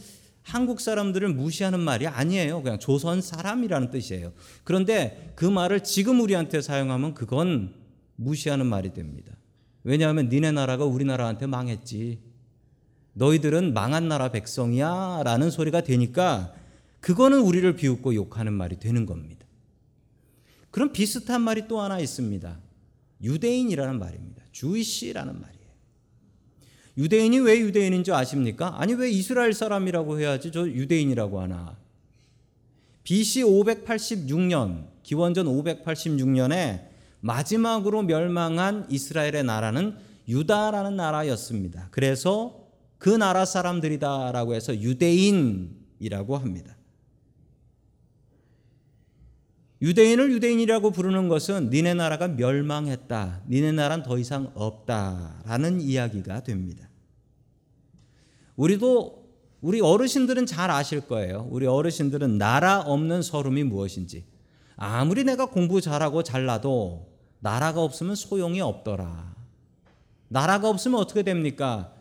한국 0.42 0.80
사람들을 0.80 1.28
무시하는 1.28 1.80
말이 1.80 2.06
아니에요. 2.06 2.62
그냥 2.62 2.78
조선 2.78 3.20
사람이라는 3.20 3.90
뜻이에요. 3.90 4.32
그런데 4.64 5.32
그 5.36 5.44
말을 5.44 5.84
지금 5.84 6.20
우리한테 6.20 6.60
사용하면 6.60 7.14
그건 7.14 7.74
무시하는 8.16 8.66
말이 8.66 8.92
됩니다. 8.92 9.32
왜냐하면 9.84 10.28
니네 10.28 10.52
나라가 10.52 10.84
우리나라한테 10.84 11.46
망했지. 11.46 12.20
너희들은 13.14 13.74
망한 13.74 14.08
나라 14.08 14.30
백성이야 14.30 15.22
라는 15.24 15.50
소리가 15.50 15.82
되니까 15.82 16.52
그거는 17.00 17.40
우리를 17.40 17.74
비웃고 17.76 18.14
욕하는 18.14 18.52
말이 18.52 18.78
되는 18.78 19.06
겁니다. 19.06 19.46
그럼 20.70 20.92
비슷한 20.92 21.42
말이 21.42 21.68
또 21.68 21.80
하나 21.80 21.98
있습니다. 22.00 22.58
유대인이라는 23.22 23.98
말입니다. 23.98 24.42
주이시라는 24.52 25.40
말이에요. 25.40 25.61
유대인이 26.98 27.38
왜 27.40 27.58
유대인인 27.60 28.04
줄 28.04 28.14
아십니까? 28.14 28.74
아니 28.78 28.94
왜 28.94 29.10
이스라엘 29.10 29.52
사람이라고 29.52 30.20
해야지 30.20 30.52
저 30.52 30.66
유대인이라고 30.66 31.40
하나. 31.40 31.76
BC 33.04 33.42
586년 33.42 34.86
기원전 35.02 35.46
586년에 35.46 36.86
마지막으로 37.20 38.02
멸망한 38.02 38.86
이스라엘의 38.90 39.44
나라는 39.44 39.96
유다라는 40.28 40.96
나라였습니다. 40.96 41.88
그래서 41.90 42.60
그 42.98 43.08
나라 43.08 43.44
사람들이다라고 43.44 44.54
해서 44.54 44.74
유대인이라고 44.76 46.36
합니다. 46.36 46.76
유대인을 49.82 50.30
유대인이라고 50.30 50.92
부르는 50.92 51.28
것은 51.28 51.70
니네 51.70 51.94
나라가 51.94 52.28
멸망했다. 52.28 53.42
니네 53.48 53.72
나라는 53.72 54.04
더 54.04 54.16
이상 54.16 54.52
없다 54.54 55.42
라는 55.44 55.80
이야기가 55.80 56.44
됩니다. 56.44 56.88
우리도 58.54 59.22
우리 59.60 59.80
어르신들은 59.80 60.46
잘 60.46 60.70
아실 60.70 61.00
거예요. 61.00 61.48
우리 61.50 61.66
어르신들은 61.66 62.38
나라 62.38 62.80
없는 62.80 63.22
서름이 63.22 63.64
무엇인지. 63.64 64.24
아무리 64.76 65.24
내가 65.24 65.46
공부 65.46 65.80
잘하고 65.80 66.22
잘나도 66.22 67.08
나라가 67.40 67.82
없으면 67.82 68.14
소용이 68.14 68.60
없더라. 68.60 69.34
나라가 70.28 70.68
없으면 70.68 71.00
어떻게 71.00 71.24
됩니까? 71.24 71.92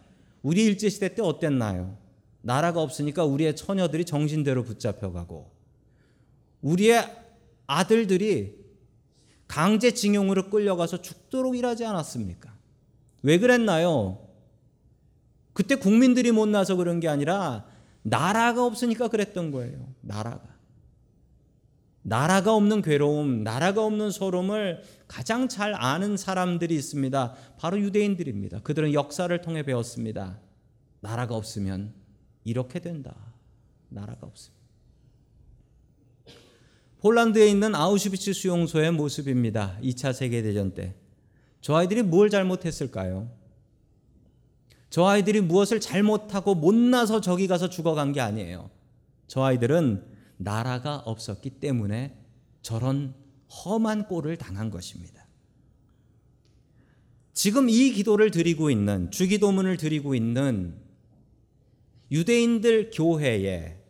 우리 0.43 0.65
일제시대 0.65 1.15
때 1.15 1.23
어땠나요? 1.23 1.97
나라가 2.41 2.81
없으니까 2.81 3.25
우리의 3.25 3.55
처녀들이 3.55 4.05
정신대로 4.05 4.63
붙잡혀가고 4.63 5.51
우리의 6.61 7.20
아들들이 7.71 8.59
강제징용으로 9.47 10.49
끌려가서 10.49 11.01
죽도록 11.01 11.57
일하지 11.57 11.85
않았습니까? 11.85 12.53
왜 13.23 13.37
그랬나요? 13.37 14.27
그때 15.53 15.75
국민들이 15.75 16.31
못나서 16.31 16.75
그런 16.75 16.99
게 16.99 17.07
아니라 17.07 17.65
나라가 18.01 18.65
없으니까 18.65 19.07
그랬던 19.09 19.51
거예요. 19.51 19.93
나라가. 20.01 20.51
나라가 22.03 22.55
없는 22.55 22.81
괴로움, 22.81 23.43
나라가 23.43 23.85
없는 23.85 24.09
소름을 24.09 24.81
가장 25.07 25.47
잘 25.47 25.75
아는 25.75 26.17
사람들이 26.17 26.73
있습니다. 26.75 27.35
바로 27.57 27.79
유대인들입니다. 27.79 28.61
그들은 28.61 28.93
역사를 28.93 29.39
통해 29.41 29.63
배웠습니다. 29.63 30.39
나라가 30.99 31.35
없으면 31.35 31.93
이렇게 32.43 32.79
된다. 32.79 33.15
나라가 33.89 34.25
없으면. 34.25 34.60
폴란드에 37.01 37.47
있는 37.47 37.73
아우슈비츠 37.73 38.33
수용소의 38.33 38.91
모습입니다. 38.91 39.77
2차 39.81 40.13
세계대전 40.13 40.75
때. 40.75 40.93
저 41.59 41.75
아이들이 41.75 42.03
뭘 42.03 42.29
잘못했을까요? 42.29 43.31
저 44.91 45.05
아이들이 45.05 45.41
무엇을 45.41 45.79
잘못하고 45.79 46.53
못나서 46.53 47.19
저기 47.19 47.47
가서 47.47 47.69
죽어간 47.69 48.11
게 48.13 48.21
아니에요. 48.21 48.69
저 49.25 49.41
아이들은 49.41 50.05
나라가 50.37 50.97
없었기 50.97 51.49
때문에 51.61 52.17
저런 52.61 53.15
험한 53.49 54.07
꼴을 54.07 54.37
당한 54.37 54.69
것입니다. 54.69 55.25
지금 57.33 57.67
이 57.67 57.93
기도를 57.93 58.29
드리고 58.29 58.69
있는 58.69 59.09
주기도문을 59.09 59.77
드리고 59.77 60.13
있는 60.13 60.75
유대인들 62.11 62.91
교회에 62.93 63.80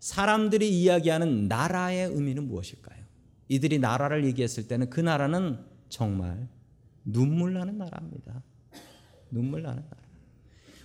사람들이 0.00 0.68
이야기하는 0.68 1.48
나라의 1.48 2.08
의미는 2.08 2.46
무엇일까요? 2.48 2.98
이들이 3.48 3.78
나라를 3.78 4.24
얘기했을 4.26 4.68
때는 4.68 4.90
그 4.90 5.00
나라는 5.00 5.58
정말 5.88 6.48
눈물 7.04 7.54
나는 7.54 7.78
나라입니다. 7.78 8.42
눈물 9.30 9.62
나는 9.62 9.82
나라. 9.82 10.08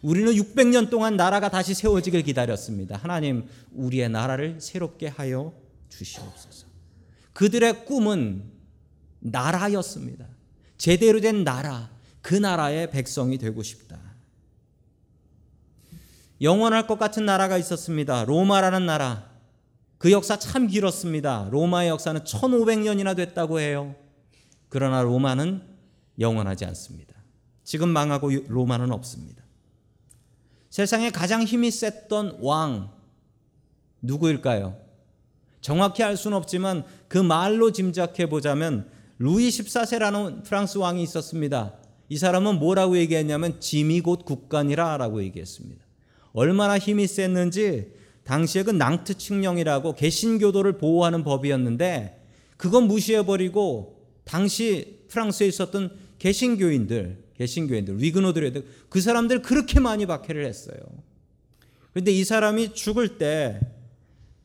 우리는 0.02 0.34
600년 0.34 0.90
동안 0.90 1.16
나라가 1.16 1.50
다시 1.50 1.74
세워지길 1.74 2.24
기다렸습니다. 2.24 2.98
하나님, 2.98 3.48
우리의 3.72 4.10
나라를 4.10 4.60
새롭게 4.60 5.08
하여 5.08 5.54
주시옵소서. 5.90 6.68
그들의 7.32 7.86
꿈은 7.86 8.44
나라였습니다. 9.20 10.28
제대로 10.78 11.22
된 11.22 11.44
나라, 11.44 11.90
그 12.22 12.36
나라의 12.36 12.92
백성이 12.92 13.38
되고 13.38 13.64
싶다. 13.64 14.13
영원할 16.44 16.88
것 16.88 17.00
같은 17.00 17.26
나라가 17.26 17.58
있었습니다. 17.58 18.26
로마라는 18.26 18.86
나라. 18.86 19.32
그 19.98 20.12
역사 20.12 20.38
참 20.38 20.68
길었습니다. 20.68 21.48
로마의 21.50 21.90
역사는 21.90 22.22
1500년이나 22.22 23.16
됐다고 23.16 23.62
해요. 23.62 23.96
그러나 24.68 25.02
로마는 25.02 25.64
영원하지 26.20 26.66
않습니다. 26.66 27.14
지금 27.64 27.88
망하고 27.88 28.30
로마는 28.50 28.92
없습니다. 28.92 29.42
세상에 30.70 31.12
가장 31.12 31.44
힘이 31.44 31.72
셌던 31.72 32.40
왕 32.42 32.92
누구일까요? 34.02 34.76
정확히 35.62 36.04
알 36.04 36.18
수는 36.18 36.36
없지만 36.36 36.84
그 37.08 37.18
말로 37.18 37.72
짐작해 37.72 38.28
보자면 38.28 38.92
루이 39.18 39.48
14세라는 39.48 40.44
프랑스 40.44 40.78
왕이 40.78 41.02
있었습니다. 41.04 41.74
이 42.10 42.18
사람은 42.18 42.60
뭐라고 42.60 42.98
얘기했냐면 42.98 43.62
짐이 43.62 44.02
곧 44.02 44.26
국간이라 44.26 44.98
라고 44.98 45.24
얘기했습니다. 45.24 45.86
얼마나 46.34 46.78
힘이 46.78 47.08
셌는지 47.08 47.94
당시에 48.24 48.64
그 48.64 48.72
낭트 48.72 49.16
칙령이라고 49.16 49.96
개신교도를 49.96 50.78
보호하는 50.78 51.24
법이었는데 51.24 52.22
그건 52.58 52.88
무시해 52.88 53.26
버리고 53.26 54.02
당시 54.24 55.00
프랑스에 55.10 55.48
있었던 55.48 55.98
개신교인들, 56.20 57.24
개신교인들, 57.38 58.02
위그노들에도 58.02 58.62
그 58.90 59.02
사람들 59.02 59.42
그렇게 59.42 59.80
많이 59.80 60.06
박해를 60.06 60.46
했어요. 60.46 60.78
그런데 61.92 62.12
이 62.12 62.24
사람이 62.24 62.74
죽을 62.74 63.18
때 63.18 63.60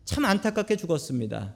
참 0.09 0.25
안타깝게 0.25 0.77
죽었습니다. 0.77 1.55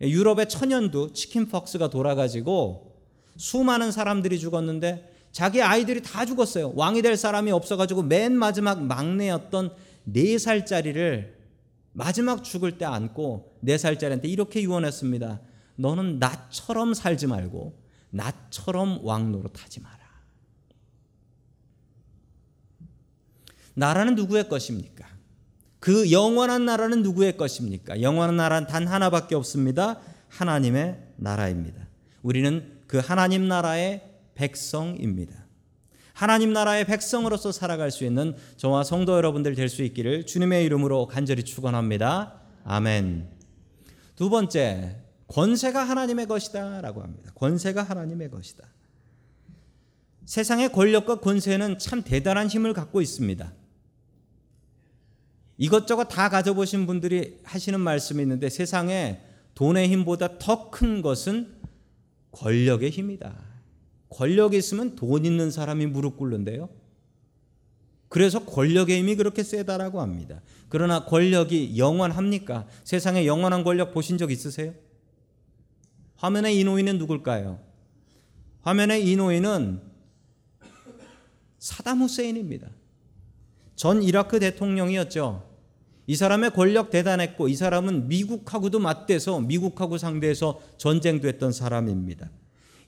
유럽의 0.00 0.48
천연두 0.48 1.12
치킨퍽스가 1.12 1.88
돌아가지고 1.88 2.96
수많은 3.36 3.92
사람들이 3.92 4.40
죽었는데 4.40 5.08
자기 5.32 5.62
아이들이 5.62 6.02
다 6.02 6.26
죽었어요. 6.26 6.72
왕이 6.76 7.02
될 7.02 7.16
사람이 7.16 7.50
없어가지고 7.50 8.02
맨 8.02 8.36
마지막 8.36 8.82
막내였던 8.84 9.74
네 10.04 10.38
살짜리를 10.38 11.40
마지막 11.92 12.44
죽을 12.44 12.78
때 12.78 12.84
안고 12.84 13.58
네 13.60 13.78
살짜리한테 13.78 14.28
이렇게 14.28 14.62
유언했습니다. 14.62 15.40
너는 15.76 16.18
나처럼 16.18 16.94
살지 16.94 17.26
말고 17.26 17.80
나처럼 18.10 19.00
왕 19.02 19.32
노릇 19.32 19.62
하지 19.62 19.80
마라. 19.80 19.98
나라는 23.74 24.14
누구의 24.14 24.50
것입니까? 24.50 25.06
그 25.80 26.12
영원한 26.12 26.66
나라는 26.66 27.02
누구의 27.02 27.38
것입니까? 27.38 28.02
영원한 28.02 28.36
나라는 28.36 28.68
단 28.68 28.86
하나밖에 28.86 29.34
없습니다. 29.34 29.98
하나님의 30.28 30.98
나라입니다. 31.16 31.88
우리는 32.22 32.80
그 32.86 32.98
하나님 32.98 33.48
나라의 33.48 34.11
백성입니다. 34.34 35.46
하나님 36.12 36.52
나라의 36.52 36.84
백성으로서 36.84 37.52
살아갈 37.52 37.90
수 37.90 38.04
있는 38.04 38.34
저와 38.56 38.84
성도 38.84 39.16
여러분들 39.16 39.54
될 39.54 39.68
수 39.68 39.82
있기를 39.82 40.26
주님의 40.26 40.64
이름으로 40.66 41.06
간절히 41.06 41.42
축원합니다. 41.42 42.40
아멘. 42.64 43.28
두 44.14 44.28
번째, 44.28 44.96
권세가 45.28 45.82
하나님의 45.82 46.26
것이다라고 46.26 47.02
합니다. 47.02 47.32
권세가 47.34 47.82
하나님의 47.82 48.30
것이다. 48.30 48.64
세상의 50.26 50.70
권력과 50.72 51.20
권세는 51.20 51.78
참 51.78 52.02
대단한 52.02 52.46
힘을 52.48 52.74
갖고 52.74 53.00
있습니다. 53.00 53.52
이것저것 55.58 56.04
다 56.04 56.28
가져보신 56.28 56.86
분들이 56.86 57.38
하시는 57.44 57.80
말씀이 57.80 58.22
있는데 58.22 58.48
세상에 58.48 59.20
돈의 59.54 59.88
힘보다 59.88 60.38
더 60.38 60.70
큰 60.70 61.02
것은 61.02 61.54
권력의 62.32 62.90
힘이다. 62.90 63.51
권력이 64.12 64.56
있으면 64.56 64.94
돈 64.94 65.24
있는 65.24 65.50
사람이 65.50 65.86
무릎 65.86 66.16
꿇는데요. 66.16 66.68
그래서 68.08 68.44
권력의 68.44 68.98
힘이 68.98 69.16
그렇게 69.16 69.42
세다라고 69.42 70.02
합니다. 70.02 70.42
그러나 70.68 71.06
권력이 71.06 71.78
영원합니까? 71.78 72.66
세상에 72.84 73.26
영원한 73.26 73.64
권력 73.64 73.92
보신 73.92 74.18
적 74.18 74.30
있으세요? 74.30 74.74
화면에 76.16 76.52
이 76.52 76.62
노인은 76.62 76.98
누굴까요? 76.98 77.58
화면에 78.60 79.00
이 79.00 79.16
노인은 79.16 79.80
사담 81.58 82.02
후세인입니다. 82.02 82.68
전 83.76 84.02
이라크 84.02 84.38
대통령이었죠. 84.38 85.48
이 86.06 86.16
사람의 86.16 86.50
권력 86.50 86.90
대단했고 86.90 87.48
이 87.48 87.54
사람은 87.54 88.08
미국하고도 88.08 88.78
맞대서 88.78 89.40
미국하고 89.40 89.96
상대해서 89.96 90.60
전쟁도 90.76 91.28
했던 91.28 91.50
사람입니다. 91.52 92.30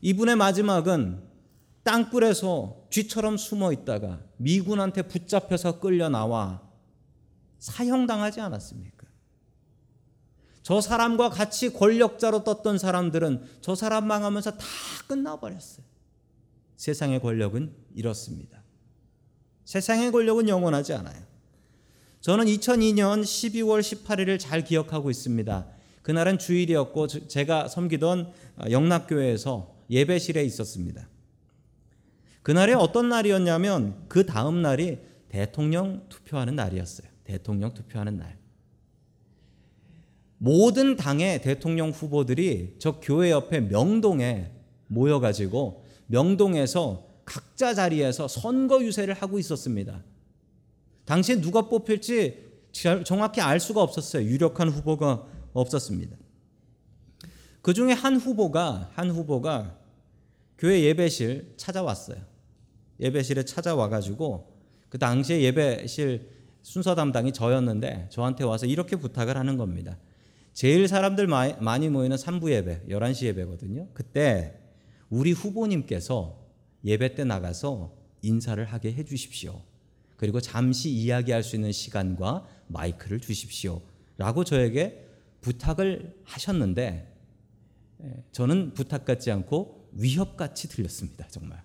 이분의 0.05 0.37
마지막은 0.37 1.23
땅굴에서 1.83 2.89
쥐처럼 2.91 3.39
숨어 3.39 3.73
있다가 3.73 4.21
미군한테 4.37 5.01
붙잡혀서 5.03 5.81
끌려 5.81 6.11
나와 6.11 6.61
사형당하지 7.59 8.43
않았습니까? 8.43 9.07
저 10.63 10.83
사람과 10.83 11.31
같이 11.31 11.73
권력자로 11.73 12.45
떴던 12.45 12.77
사람들은 12.77 13.47
저 13.63 13.75
사람 13.75 14.07
망하면서 14.07 14.59
다 14.59 14.67
끝나버렸어요. 15.09 15.87
세상의 16.77 17.21
권력은 17.21 17.75
이렇습니다. 17.95 18.63
세상의 19.65 20.13
권력은 20.13 20.51
영원하지 20.51 20.93
않아요. 20.93 21.23
저는 22.21 22.45
2002년 22.45 23.23
12월 23.23 23.81
18일을 23.81 24.39
잘 24.39 24.65
기억하고 24.65 25.11
있습니다. 25.11 25.67
그날은 26.03 26.39
주일이었고 26.39 27.07
제가 27.07 27.69
섬기던 27.69 28.33
영락교회에서 28.71 29.74
예배실에 29.91 30.45
있었습니다. 30.45 31.09
그날이 32.43 32.73
어떤 32.75 33.09
날이었냐면 33.09 34.05
그 34.09 34.27
다음 34.27 34.63
날이 34.63 34.99
대통령 35.29 36.07
투표하는 36.09 36.57
날이었어요. 36.57 37.09
대통령 37.25 37.73
투표하는 37.73 38.19
날. 38.19 38.39
모든 40.39 40.97
당의 40.97 41.41
대통령 41.41 41.91
후보들이 41.91 42.77
저 42.79 43.01
교회 43.01 43.31
옆에 43.31 43.61
명동에 43.61 44.53
모여가지고 44.89 45.85
명동에서 46.07 47.09
각자 47.25 47.73
자리에서 47.73 48.29
선거 48.29 48.83
유세를 48.85 49.15
하고 49.15 49.39
있었습니다. 49.39 50.05
당시에 51.07 51.41
누가 51.41 51.69
뽑힐지 51.69 52.45
정확히 53.05 53.41
알 53.41 53.59
수가 53.61 53.81
없었어요. 53.83 54.25
유력한 54.25 54.69
후보가 54.69 55.27
없었습니다. 55.55 56.17
그 57.65 57.73
중에 57.73 57.93
한 57.93 58.17
후보가 58.17 58.91
한 58.93 59.11
후보가 59.11 59.79
교회 60.59 60.83
예배실 60.83 61.55
찾아왔어요. 61.57 62.19
예배실에 63.01 63.47
찾아와 63.47 63.89
가지고 63.89 64.55
그 64.91 64.99
당시에 64.99 65.41
예배실 65.41 66.29
순서 66.61 66.95
담당이 66.95 67.33
저였는데 67.33 68.09
저한테 68.11 68.45
와서 68.45 68.67
이렇게 68.67 68.97
부탁을 68.97 69.39
하는 69.39 69.57
겁니다. 69.57 69.97
제일 70.53 70.87
사람들 70.87 71.27
많이 71.27 71.89
모이는 71.89 72.19
3부 72.19 72.51
예배, 72.51 72.83
11시 72.91 73.25
예배거든요. 73.29 73.89
그때 73.95 74.61
우리 75.09 75.33
후보님께서 75.33 76.39
예배 76.85 77.15
때 77.15 77.25
나가서 77.25 77.95
인사를 78.21 78.63
하게 78.63 78.93
해 78.93 79.05
주십시오. 79.07 79.63
그리고 80.19 80.39
잠시 80.39 80.91
이야기할 80.91 81.43
수 81.43 81.57
있는 81.57 81.73
시간과 81.73 82.47
마이크를 82.67 83.21
주십시오. 83.21 83.81
라고 84.19 84.45
저에게 84.45 85.09
부탁을 85.41 86.15
하셨는데 86.25 87.14
예, 87.14 87.14
저는 88.33 88.75
부탁 88.75 89.05
같지 89.05 89.31
않고 89.31 89.89
위협 89.93 90.37
같이 90.37 90.69
들렸습니다. 90.69 91.27
정말. 91.29 91.63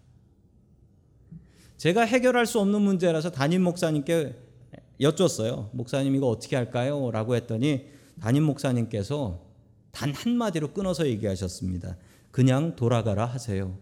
제가 1.78 2.02
해결할 2.02 2.46
수 2.46 2.60
없는 2.60 2.82
문제라서 2.82 3.32
담임 3.32 3.64
목사님께 3.64 4.36
여쭈었어요. 5.00 5.70
목사님 5.74 6.16
이거 6.16 6.28
어떻게 6.28 6.56
할까요? 6.56 7.10
라고 7.12 7.36
했더니 7.36 7.88
담임 8.20 8.44
목사님께서 8.44 9.46
단 9.92 10.14
한마디로 10.14 10.74
끊어서 10.74 11.08
얘기하셨습니다. 11.08 11.98
그냥 12.32 12.76
돌아가라 12.76 13.26
하세요. 13.26 13.78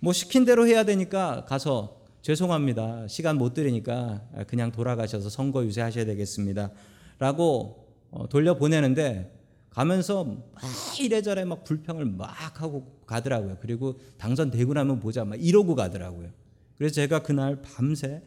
뭐 0.00 0.12
시킨 0.12 0.44
대로 0.44 0.66
해야 0.66 0.84
되니까 0.84 1.44
가서 1.46 2.04
죄송합니다. 2.22 3.06
시간 3.06 3.38
못 3.38 3.54
드리니까 3.54 4.28
그냥 4.48 4.72
돌아가셔서 4.72 5.30
선거 5.30 5.64
유세하셔야 5.64 6.04
되겠습니다. 6.04 6.72
라고 7.18 7.85
어, 7.85 7.85
돌려보내는데 8.30 9.32
가면서 9.70 10.24
막 10.24 10.62
이래저래 10.98 11.44
막 11.44 11.64
불평을 11.64 12.06
막 12.06 12.28
하고 12.60 13.00
가더라고요. 13.06 13.58
그리고 13.60 13.98
당선되고 14.16 14.72
나면 14.72 15.00
보자 15.00 15.24
막 15.24 15.36
이러고 15.36 15.74
가더라고요. 15.74 16.30
그래서 16.78 16.94
제가 16.94 17.22
그날 17.22 17.60
밤새 17.60 18.22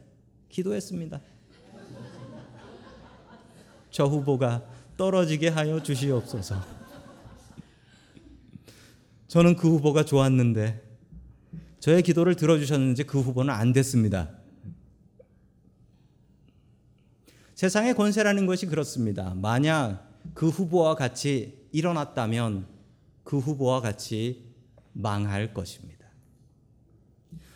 기도했습니다. 0.50 1.22
저 3.92 4.06
후보가 4.06 4.64
떨어지게 4.98 5.48
하여 5.48 5.82
주시옵소서. 5.82 6.56
저는 9.28 9.56
그 9.56 9.70
후보가 9.70 10.06
좋았는데 10.06 10.84
저의 11.80 12.02
기도를 12.04 12.36
들어주셨는지 12.36 13.04
그 13.04 13.20
후보는 13.22 13.54
안 13.54 13.74
됐습니다. 13.74 14.39
세상의 17.60 17.94
권세라는 17.94 18.46
것이 18.46 18.68
그렇습니다. 18.68 19.34
만약 19.36 20.10
그 20.34 20.48
후보와 20.48 20.96
같이 20.96 21.68
일어났다면 21.74 22.66
그 23.26 23.38
후보와 23.38 23.82
같이 23.82 24.46
망할 24.94 25.54
것입니다. 25.54 26.06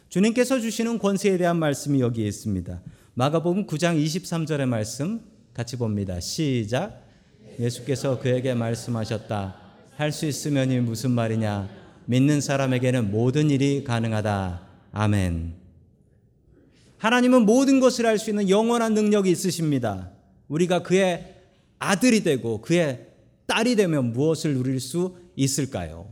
주님께서 0.10 0.60
주시는 0.60 1.00
권세에 1.00 1.38
대한 1.38 1.56
말씀이 1.58 2.02
여기에 2.02 2.28
있습니다. 2.28 2.82
마가복음 3.14 3.66
9장 3.66 3.98
23절의 4.04 4.66
말씀 4.66 5.22
같이 5.54 5.78
봅니다. 5.78 6.20
시작. 6.20 7.08
예수께서 7.58 8.20
그에게 8.20 8.54
말씀하셨다. 8.56 9.56
할 9.96 10.12
수 10.12 10.26
있으면이 10.26 10.82
무슨 10.82 11.12
말이냐? 11.12 11.70
믿는 12.08 12.42
사람에게는 12.42 13.10
모든 13.10 13.50
일이 13.50 13.86
가능하다. 13.86 14.68
아멘. 14.92 15.63
하나님은 17.04 17.46
모든 17.46 17.82
것을 17.82 18.06
할수 18.06 18.30
있는 18.30 18.48
영원한 18.48 18.94
능력이 18.94 19.30
있으십니다. 19.30 20.10
우리가 20.48 20.84
그의 20.84 21.36
아들이 21.78 22.24
되고 22.24 22.62
그의 22.62 23.08
딸이 23.46 23.76
되면 23.76 24.14
무엇을 24.14 24.54
누릴 24.54 24.80
수 24.80 25.18
있을까요? 25.36 26.08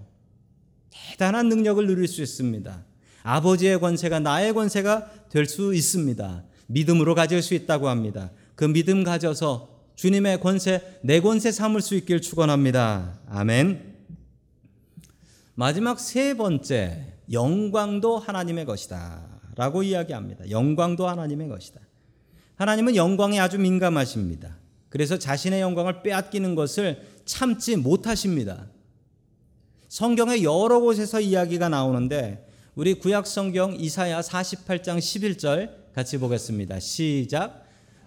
대단한 0.89 1.47
능력을 1.47 1.88
누릴 1.88 2.10
수 2.10 2.21
있습니다. 2.21 2.84
아버지의 3.23 3.80
권세가 3.80 4.19
나의 4.19 4.54
권세가 4.54 5.30
될 5.30 5.45
수 5.45 5.73
있습니다. 5.73 6.43
믿음으로 6.67 7.15
가질 7.15 7.41
수 7.41 7.54
있다고 7.54 7.88
합니다. 7.88 8.30
그 8.56 8.65
믿음 8.65 9.06
가져서 9.06 9.69
주님의 9.95 10.41
권세, 10.41 10.99
내 11.04 11.21
권세 11.21 11.54
삼을 11.54 11.80
수 11.80 11.95
있길 11.95 12.19
축원합니다. 12.19 13.17
아멘. 13.30 13.95
마지막 15.56 16.01
세 16.01 16.34
번째, 16.36 17.13
영광도 17.32 18.17
하나님의 18.17 18.65
것이다. 18.65 19.31
라고 19.56 19.84
이야기합니다. 19.84 20.50
영광도 20.50 21.08
하나님의 21.08 21.50
것이다. 21.50 21.80
하나님은 22.56 22.96
영광에 22.96 23.40
아주 23.40 23.58
민감하십니다. 23.58 24.58
그래서 24.90 25.18
자신의 25.18 25.62
영광을 25.62 26.04
빼앗기는 26.04 26.54
것을 26.56 27.02
참지 27.26 27.76
못하십니다. 27.76 28.68
성경의 29.88 30.44
여러 30.44 30.80
곳에서 30.80 31.20
이야기가 31.20 31.70
나오는데 31.70 32.48
우리 32.76 32.94
구약 32.94 33.28
성경 33.28 33.76
이사야 33.76 34.22
48장 34.22 34.98
11절 34.98 35.94
같이 35.94 36.18
보겠습니다. 36.18 36.80
시작. 36.80 37.66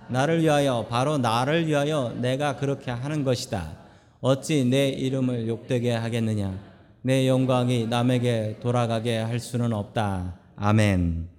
나를 0.08 0.42
위하여 0.42 0.86
바로 0.88 1.18
나를 1.18 1.66
위하여 1.66 2.14
내가 2.20 2.56
그렇게 2.56 2.90
하는 2.90 3.24
것이다. 3.24 3.76
어찌 4.20 4.64
내 4.64 4.88
이름을 4.88 5.48
욕되게 5.48 5.92
하겠느냐? 5.92 6.58
내 7.02 7.28
영광이 7.28 7.86
남에게 7.88 8.58
돌아가게 8.62 9.18
할 9.18 9.38
수는 9.38 9.72
없다. 9.74 10.38
아멘. 10.56 11.33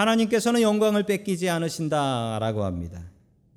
하나님께서는 0.00 0.62
영광을 0.62 1.02
뺏기지 1.02 1.50
않으신다라고 1.50 2.64
합니다. 2.64 3.02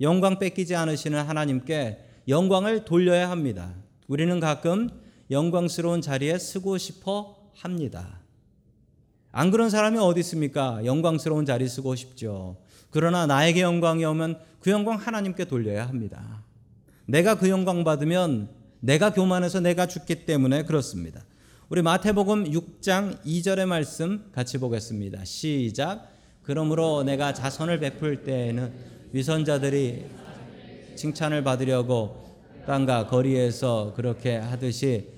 영광 0.00 0.38
뺏기지 0.38 0.74
않으시는 0.76 1.22
하나님께 1.22 1.98
영광을 2.28 2.84
돌려야 2.84 3.30
합니다. 3.30 3.74
우리는 4.08 4.38
가끔 4.40 4.90
영광스러운 5.30 6.02
자리에 6.02 6.38
쓰고 6.38 6.76
싶어 6.76 7.36
합니다. 7.54 8.20
안 9.32 9.50
그런 9.50 9.70
사람이 9.70 9.98
어디 9.98 10.20
있습니까? 10.20 10.84
영광스러운 10.84 11.46
자리 11.46 11.66
쓰고 11.66 11.94
싶죠. 11.94 12.58
그러나 12.90 13.26
나에게 13.26 13.62
영광이 13.62 14.04
오면 14.04 14.38
그 14.60 14.70
영광 14.70 14.96
하나님께 14.96 15.46
돌려야 15.46 15.88
합니다. 15.88 16.42
내가 17.06 17.36
그 17.36 17.48
영광 17.48 17.84
받으면 17.84 18.50
내가 18.80 19.12
교만해서 19.12 19.60
내가 19.60 19.86
죽기 19.86 20.26
때문에 20.26 20.64
그렇습니다. 20.64 21.24
우리 21.70 21.80
마태복음 21.80 22.44
6장 22.44 23.24
2절의 23.24 23.66
말씀 23.66 24.30
같이 24.32 24.58
보겠습니다. 24.58 25.24
시작. 25.24 26.13
그러므로 26.44 27.02
내가 27.02 27.32
자선을 27.32 27.80
베풀 27.80 28.22
때에는 28.22 28.72
위선자들이 29.12 30.04
칭찬을 30.94 31.42
받으려고 31.42 32.24
땅과 32.66 33.06
거리에서 33.06 33.92
그렇게 33.96 34.36
하듯이 34.36 35.08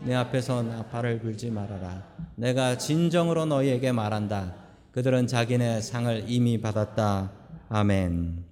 내 0.00 0.14
앞에서 0.14 0.62
나팔을 0.62 1.20
불지 1.20 1.50
말아라. 1.50 2.02
내가 2.34 2.76
진정으로 2.76 3.46
너희에게 3.46 3.92
말한다. 3.92 4.54
그들은 4.92 5.26
자기네 5.26 5.80
상을 5.80 6.24
이미 6.28 6.60
받았다. 6.60 7.32
아멘. 7.68 8.44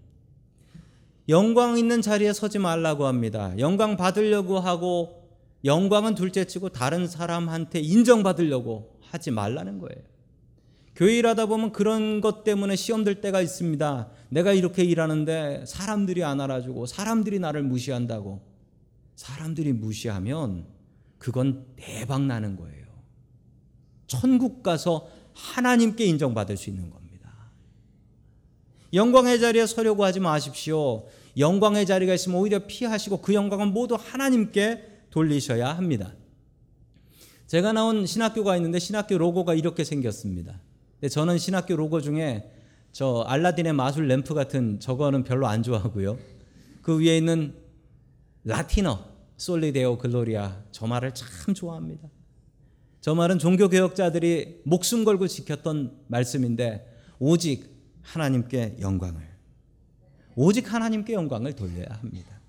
영광 1.29 1.79
있는 1.79 2.03
자리에 2.03 2.33
서지 2.33 2.59
말라고 2.59 3.07
합니다. 3.07 3.53
영광 3.59 3.97
받으려고 3.97 4.59
하고 4.59 5.23
영광은 5.65 6.15
둘째치고 6.15 6.71
다른 6.71 7.07
사람한테 7.07 7.81
인정받으려고 7.81 8.99
하지 9.03 9.31
말라는 9.31 9.79
거예요. 9.79 10.12
교회 11.03 11.19
일하다 11.19 11.47
보면 11.47 11.73
그런 11.73 12.21
것 12.21 12.45
때문에 12.45 12.77
시험 12.77 13.03
들 13.03 13.21
때가 13.21 13.41
있습니다. 13.41 14.09
내가 14.29 14.53
이렇게 14.53 14.85
일하는데 14.85 15.65
사람들이 15.67 16.23
안 16.23 16.41
알아주고 16.41 16.87
사람들이 16.87 17.41
나를 17.41 17.65
무시한다고. 17.65 18.41
사람들이 19.17 19.73
무시하면 19.73 20.65
그건 21.19 21.67
대박 21.75 22.23
나는 22.23 22.55
거예요. 22.55 22.87
천국 24.07 24.63
가서 24.63 25.09
하나님께 25.35 26.05
인정받을 26.05 26.57
수 26.57 26.71
있는 26.71 26.89
겁니다. 26.89 27.51
영광의 28.95 29.41
자리에 29.41 29.67
서려고 29.67 30.05
하지 30.05 30.21
마십시오. 30.21 31.09
영광의 31.37 31.85
자리가 31.85 32.15
있으면 32.15 32.39
오히려 32.39 32.61
피하시고 32.69 33.23
그 33.23 33.35
영광은 33.35 33.73
모두 33.73 33.97
하나님께 33.99 35.09
돌리셔야 35.11 35.77
합니다. 35.77 36.15
제가 37.49 37.73
나온 37.73 38.07
신학교가 38.07 38.57
있는데 38.59 38.79
신학교 38.79 39.19
로고가 39.19 39.55
이렇게 39.55 39.83
생겼습니다. 39.83 40.61
저는 41.09 41.39
신학교 41.39 41.77
로고 41.77 42.01
중에 42.01 42.51
저 42.93 43.25
알라딘의 43.27 43.73
마술 43.73 44.07
램프 44.07 44.35
같은 44.35 44.79
저거는 44.79 45.25
별로 45.25 45.47
안 45.47 45.63
좋아하고요. 45.63 46.19
그 46.83 47.01
위에 47.01 47.17
있는 47.17 47.55
라티너 48.45 48.99
솔리데오 49.37 49.99
글로리아 49.99 50.63
저 50.71 50.87
말을 50.87 51.13
참 51.15 51.55
좋아합니다. 51.55 52.09
저 53.01 53.15
말은 53.15 53.39
종교 53.39 53.69
개혁자들이 53.69 54.61
목숨 54.65 55.05
걸고 55.05 55.27
지켰던 55.27 56.05
말씀인데 56.07 56.87
오직 57.19 57.73
하나님께 58.03 58.77
영광을 58.81 59.23
오직 60.37 60.73
하나님께 60.73 61.13
영광을 61.13 61.55
돌려야 61.55 61.87
합니다. 62.01 62.41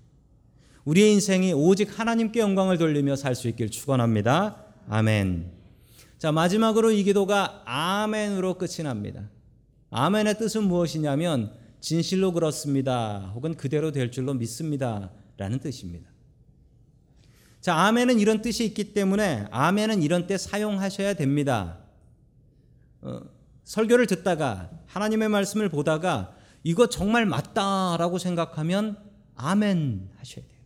우리의 0.84 1.12
인생이 1.14 1.52
오직 1.52 1.98
하나님께 1.98 2.40
영광을 2.40 2.78
돌리며 2.78 3.16
살 3.16 3.34
수 3.34 3.48
있길 3.48 3.70
축원합니다. 3.70 4.64
아멘. 4.88 5.63
자, 6.18 6.32
마지막으로 6.32 6.90
이 6.90 7.02
기도가 7.04 7.62
아멘으로 7.64 8.54
끝이 8.54 8.82
납니다. 8.82 9.28
아멘의 9.90 10.38
뜻은 10.38 10.64
무엇이냐면 10.64 11.52
진실로 11.80 12.32
그렇습니다. 12.32 13.30
혹은 13.34 13.54
그대로 13.56 13.92
될 13.92 14.10
줄로 14.10 14.34
믿습니다. 14.34 15.10
라는 15.36 15.58
뜻입니다. 15.58 16.08
자, 17.60 17.74
아멘은 17.74 18.18
이런 18.18 18.42
뜻이 18.42 18.64
있기 18.64 18.94
때문에 18.94 19.46
아멘은 19.50 20.02
이런 20.02 20.26
때 20.26 20.38
사용하셔야 20.38 21.14
됩니다. 21.14 21.78
어, 23.02 23.20
설교를 23.64 24.06
듣다가 24.06 24.70
하나님의 24.86 25.28
말씀을 25.28 25.68
보다가 25.68 26.34
이거 26.62 26.88
정말 26.88 27.26
맞다라고 27.26 28.18
생각하면 28.18 28.96
아멘 29.34 30.10
하셔야 30.18 30.44
돼요. 30.46 30.60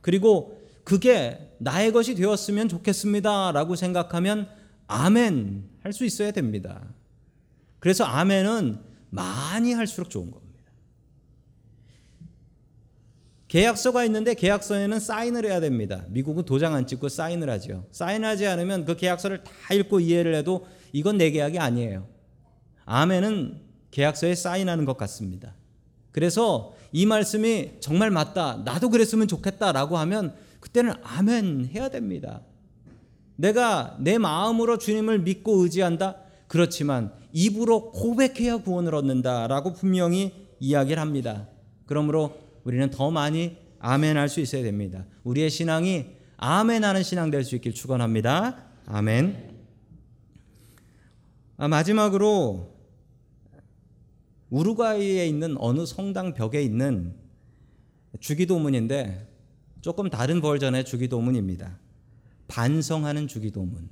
그리고 0.00 0.60
그게 0.84 1.54
나의 1.58 1.92
것이 1.92 2.14
되었으면 2.14 2.68
좋겠습니다라고 2.68 3.76
생각하면 3.76 4.48
아멘 4.88 5.68
할 5.82 5.92
수 5.92 6.04
있어야 6.04 6.32
됩니다. 6.32 6.82
그래서 7.78 8.04
아멘은 8.04 8.78
많이 9.10 9.72
할수록 9.72 10.10
좋은 10.10 10.30
겁니다. 10.30 10.48
계약서가 13.48 14.04
있는데 14.04 14.34
계약서에는 14.34 15.00
사인을 15.00 15.46
해야 15.46 15.60
됩니다. 15.60 16.04
미국은 16.08 16.44
도장 16.44 16.74
안 16.74 16.86
찍고 16.86 17.08
사인을 17.08 17.48
하죠. 17.50 17.86
사인하지 17.92 18.46
않으면 18.46 18.84
그 18.84 18.96
계약서를 18.96 19.44
다 19.44 19.72
읽고 19.72 20.00
이해를 20.00 20.34
해도 20.34 20.66
이건 20.92 21.16
내 21.16 21.30
계약이 21.30 21.58
아니에요. 21.58 22.06
아멘은 22.84 23.62
계약서에 23.90 24.34
사인하는 24.34 24.84
것 24.84 24.98
같습니다. 24.98 25.54
그래서 26.12 26.74
이 26.92 27.06
말씀이 27.06 27.80
정말 27.80 28.10
맞다. 28.10 28.62
나도 28.64 28.90
그랬으면 28.90 29.28
좋겠다라고 29.28 29.96
하면 29.98 30.34
그때는 30.60 30.92
아멘 31.02 31.70
해야 31.74 31.88
됩니다. 31.88 32.42
내가 33.38 33.96
내 34.00 34.18
마음으로 34.18 34.78
주님을 34.78 35.20
믿고 35.20 35.62
의지한다. 35.62 36.16
그렇지만 36.48 37.12
입으로 37.32 37.92
고백해야 37.92 38.58
구원을 38.58 38.96
얻는다라고 38.96 39.74
분명히 39.74 40.32
이야기를 40.58 41.00
합니다. 41.00 41.46
그러므로 41.86 42.36
우리는 42.64 42.90
더 42.90 43.12
많이 43.12 43.56
아멘 43.78 44.16
할 44.16 44.28
수 44.28 44.40
있어야 44.40 44.64
됩니다. 44.64 45.06
우리의 45.22 45.50
신앙이 45.50 46.06
아멘 46.36 46.82
하는 46.82 47.02
신앙 47.04 47.30
될 47.30 47.44
수 47.44 47.54
있길 47.54 47.74
축원합니다. 47.74 48.64
아멘. 48.86 49.56
아, 51.58 51.68
마지막으로 51.68 52.76
우루과이에 54.50 55.26
있는 55.28 55.54
어느 55.58 55.86
성당 55.86 56.34
벽에 56.34 56.60
있는 56.60 57.14
주기도문인데 58.18 59.28
조금 59.80 60.10
다른 60.10 60.40
버전의 60.40 60.84
주기도문입니다. 60.84 61.78
반성하는 62.48 63.28
주기도문. 63.28 63.88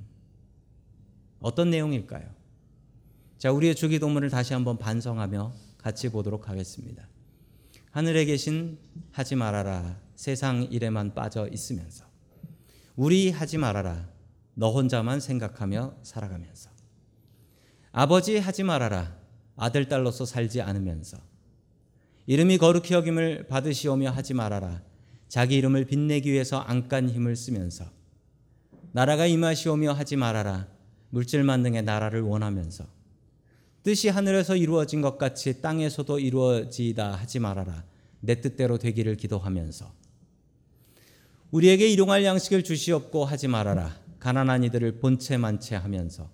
어떤 1.39 1.69
내용일까요? 1.69 2.27
자, 3.37 3.51
우리의 3.51 3.75
주기도문을 3.75 4.29
다시 4.29 4.53
한번 4.53 4.77
반성하며 4.77 5.53
같이 5.77 6.09
보도록 6.09 6.49
하겠습니다. 6.49 7.07
하늘에 7.91 8.25
계신 8.25 8.77
하지 9.11 9.35
말아라 9.35 9.99
세상 10.15 10.63
일에만 10.63 11.15
빠져 11.15 11.47
있으면서 11.47 12.05
우리 12.95 13.31
하지 13.31 13.57
말아라 13.57 14.07
너 14.53 14.71
혼자만 14.71 15.19
생각하며 15.19 15.97
살아가면서 16.03 16.69
아버지 17.91 18.37
하지 18.37 18.63
말아라 18.63 19.17
아들 19.55 19.87
딸로서 19.87 20.25
살지 20.25 20.61
않으면서 20.61 21.17
이름이 22.27 22.59
거룩히 22.59 22.93
여김을 22.93 23.47
받으시오며 23.47 24.11
하지 24.11 24.35
말아라 24.35 24.83
자기 25.27 25.55
이름을 25.57 25.85
빛내기 25.85 26.31
위해서 26.31 26.59
안간 26.59 27.09
힘을 27.09 27.35
쓰면서 27.35 27.96
나라가 28.97 29.27
임하시오며 29.27 29.93
하지 29.93 30.15
말아라. 30.15 30.65
물질 31.11 31.43
만능의 31.43 31.83
나라를 31.83 32.21
원하면서. 32.21 32.83
뜻이 33.83 34.09
하늘에서 34.09 34.55
이루어진 34.55 35.03
것 35.03 35.19
같이 35.19 35.61
땅에서도 35.61 36.17
이루어지다 36.17 37.11
하지 37.11 37.37
말아라. 37.37 37.83
내 38.21 38.41
뜻대로 38.41 38.79
되기를 38.79 39.15
기도하면서. 39.15 39.93
우리에게 41.51 41.87
일용할 41.87 42.25
양식을 42.25 42.63
주시옵고 42.63 43.23
하지 43.23 43.47
말아라. 43.47 43.95
가난한 44.17 44.63
이들을 44.63 44.97
본체 44.97 45.37
만체 45.37 45.75
하면서. 45.75 46.31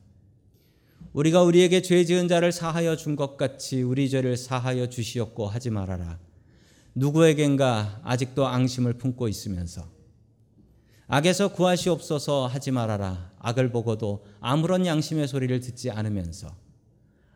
우리가 1.11 1.43
우리에게 1.43 1.81
죄 1.81 2.05
지은 2.05 2.29
자를 2.29 2.53
사하여 2.53 2.95
준 2.95 3.17
것 3.17 3.35
같이 3.35 3.81
우리 3.81 4.09
죄를 4.09 4.37
사하여 4.37 4.87
주시옵고 4.87 5.47
하지 5.47 5.69
말아라. 5.69 6.17
누구에겐가 6.95 7.99
아직도 8.05 8.47
앙심을 8.47 8.93
품고 8.93 9.27
있으면서 9.27 9.92
악에서 11.07 11.53
구하시옵소서 11.53 12.47
하지 12.47 12.71
말아라. 12.71 13.31
악을 13.39 13.71
보고도 13.71 14.25
아무런 14.39 14.85
양심의 14.85 15.27
소리를 15.27 15.59
듣지 15.59 15.91
않으면서 15.91 16.55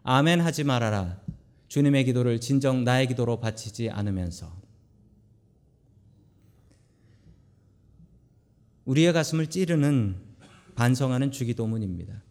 아멘 0.03 0.39
하지 0.41 0.63
말아라. 0.63 1.19
주님의 1.67 2.05
기도를 2.05 2.39
진정 2.39 2.83
나의 2.83 3.07
기도로 3.07 3.39
바치지 3.39 3.89
않으면서 3.89 4.51
우리의 8.85 9.11
가슴을 9.11 9.47
찌르는 9.47 10.15
반성하는 10.75 11.31
주기도문입니다. 11.31 12.23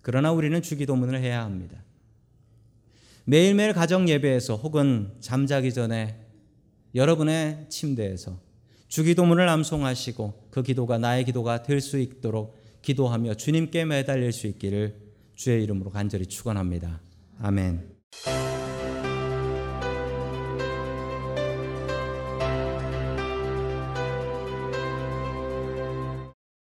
그러나 0.00 0.32
우리는 0.32 0.62
주기도문을 0.62 1.20
해야 1.20 1.44
합니다. 1.44 1.82
매일매일 3.24 3.74
가정 3.74 4.08
예배에서 4.08 4.56
혹은 4.56 5.14
잠자기 5.20 5.72
전에 5.72 6.20
여러분의 6.94 7.66
침대에서 7.68 8.38
주기도문을 8.94 9.48
암송하시고 9.48 10.50
그 10.52 10.62
기도가 10.62 10.98
나의 10.98 11.24
기도가 11.24 11.64
될 11.64 11.80
수 11.80 11.98
있도록 11.98 12.56
기도하며 12.82 13.34
주님께 13.34 13.86
매달릴 13.86 14.30
수 14.30 14.46
있기를 14.46 14.94
주의 15.34 15.64
이름으로 15.64 15.90
간절히 15.90 16.26
축원합니다. 16.26 17.00
아멘. 17.40 18.43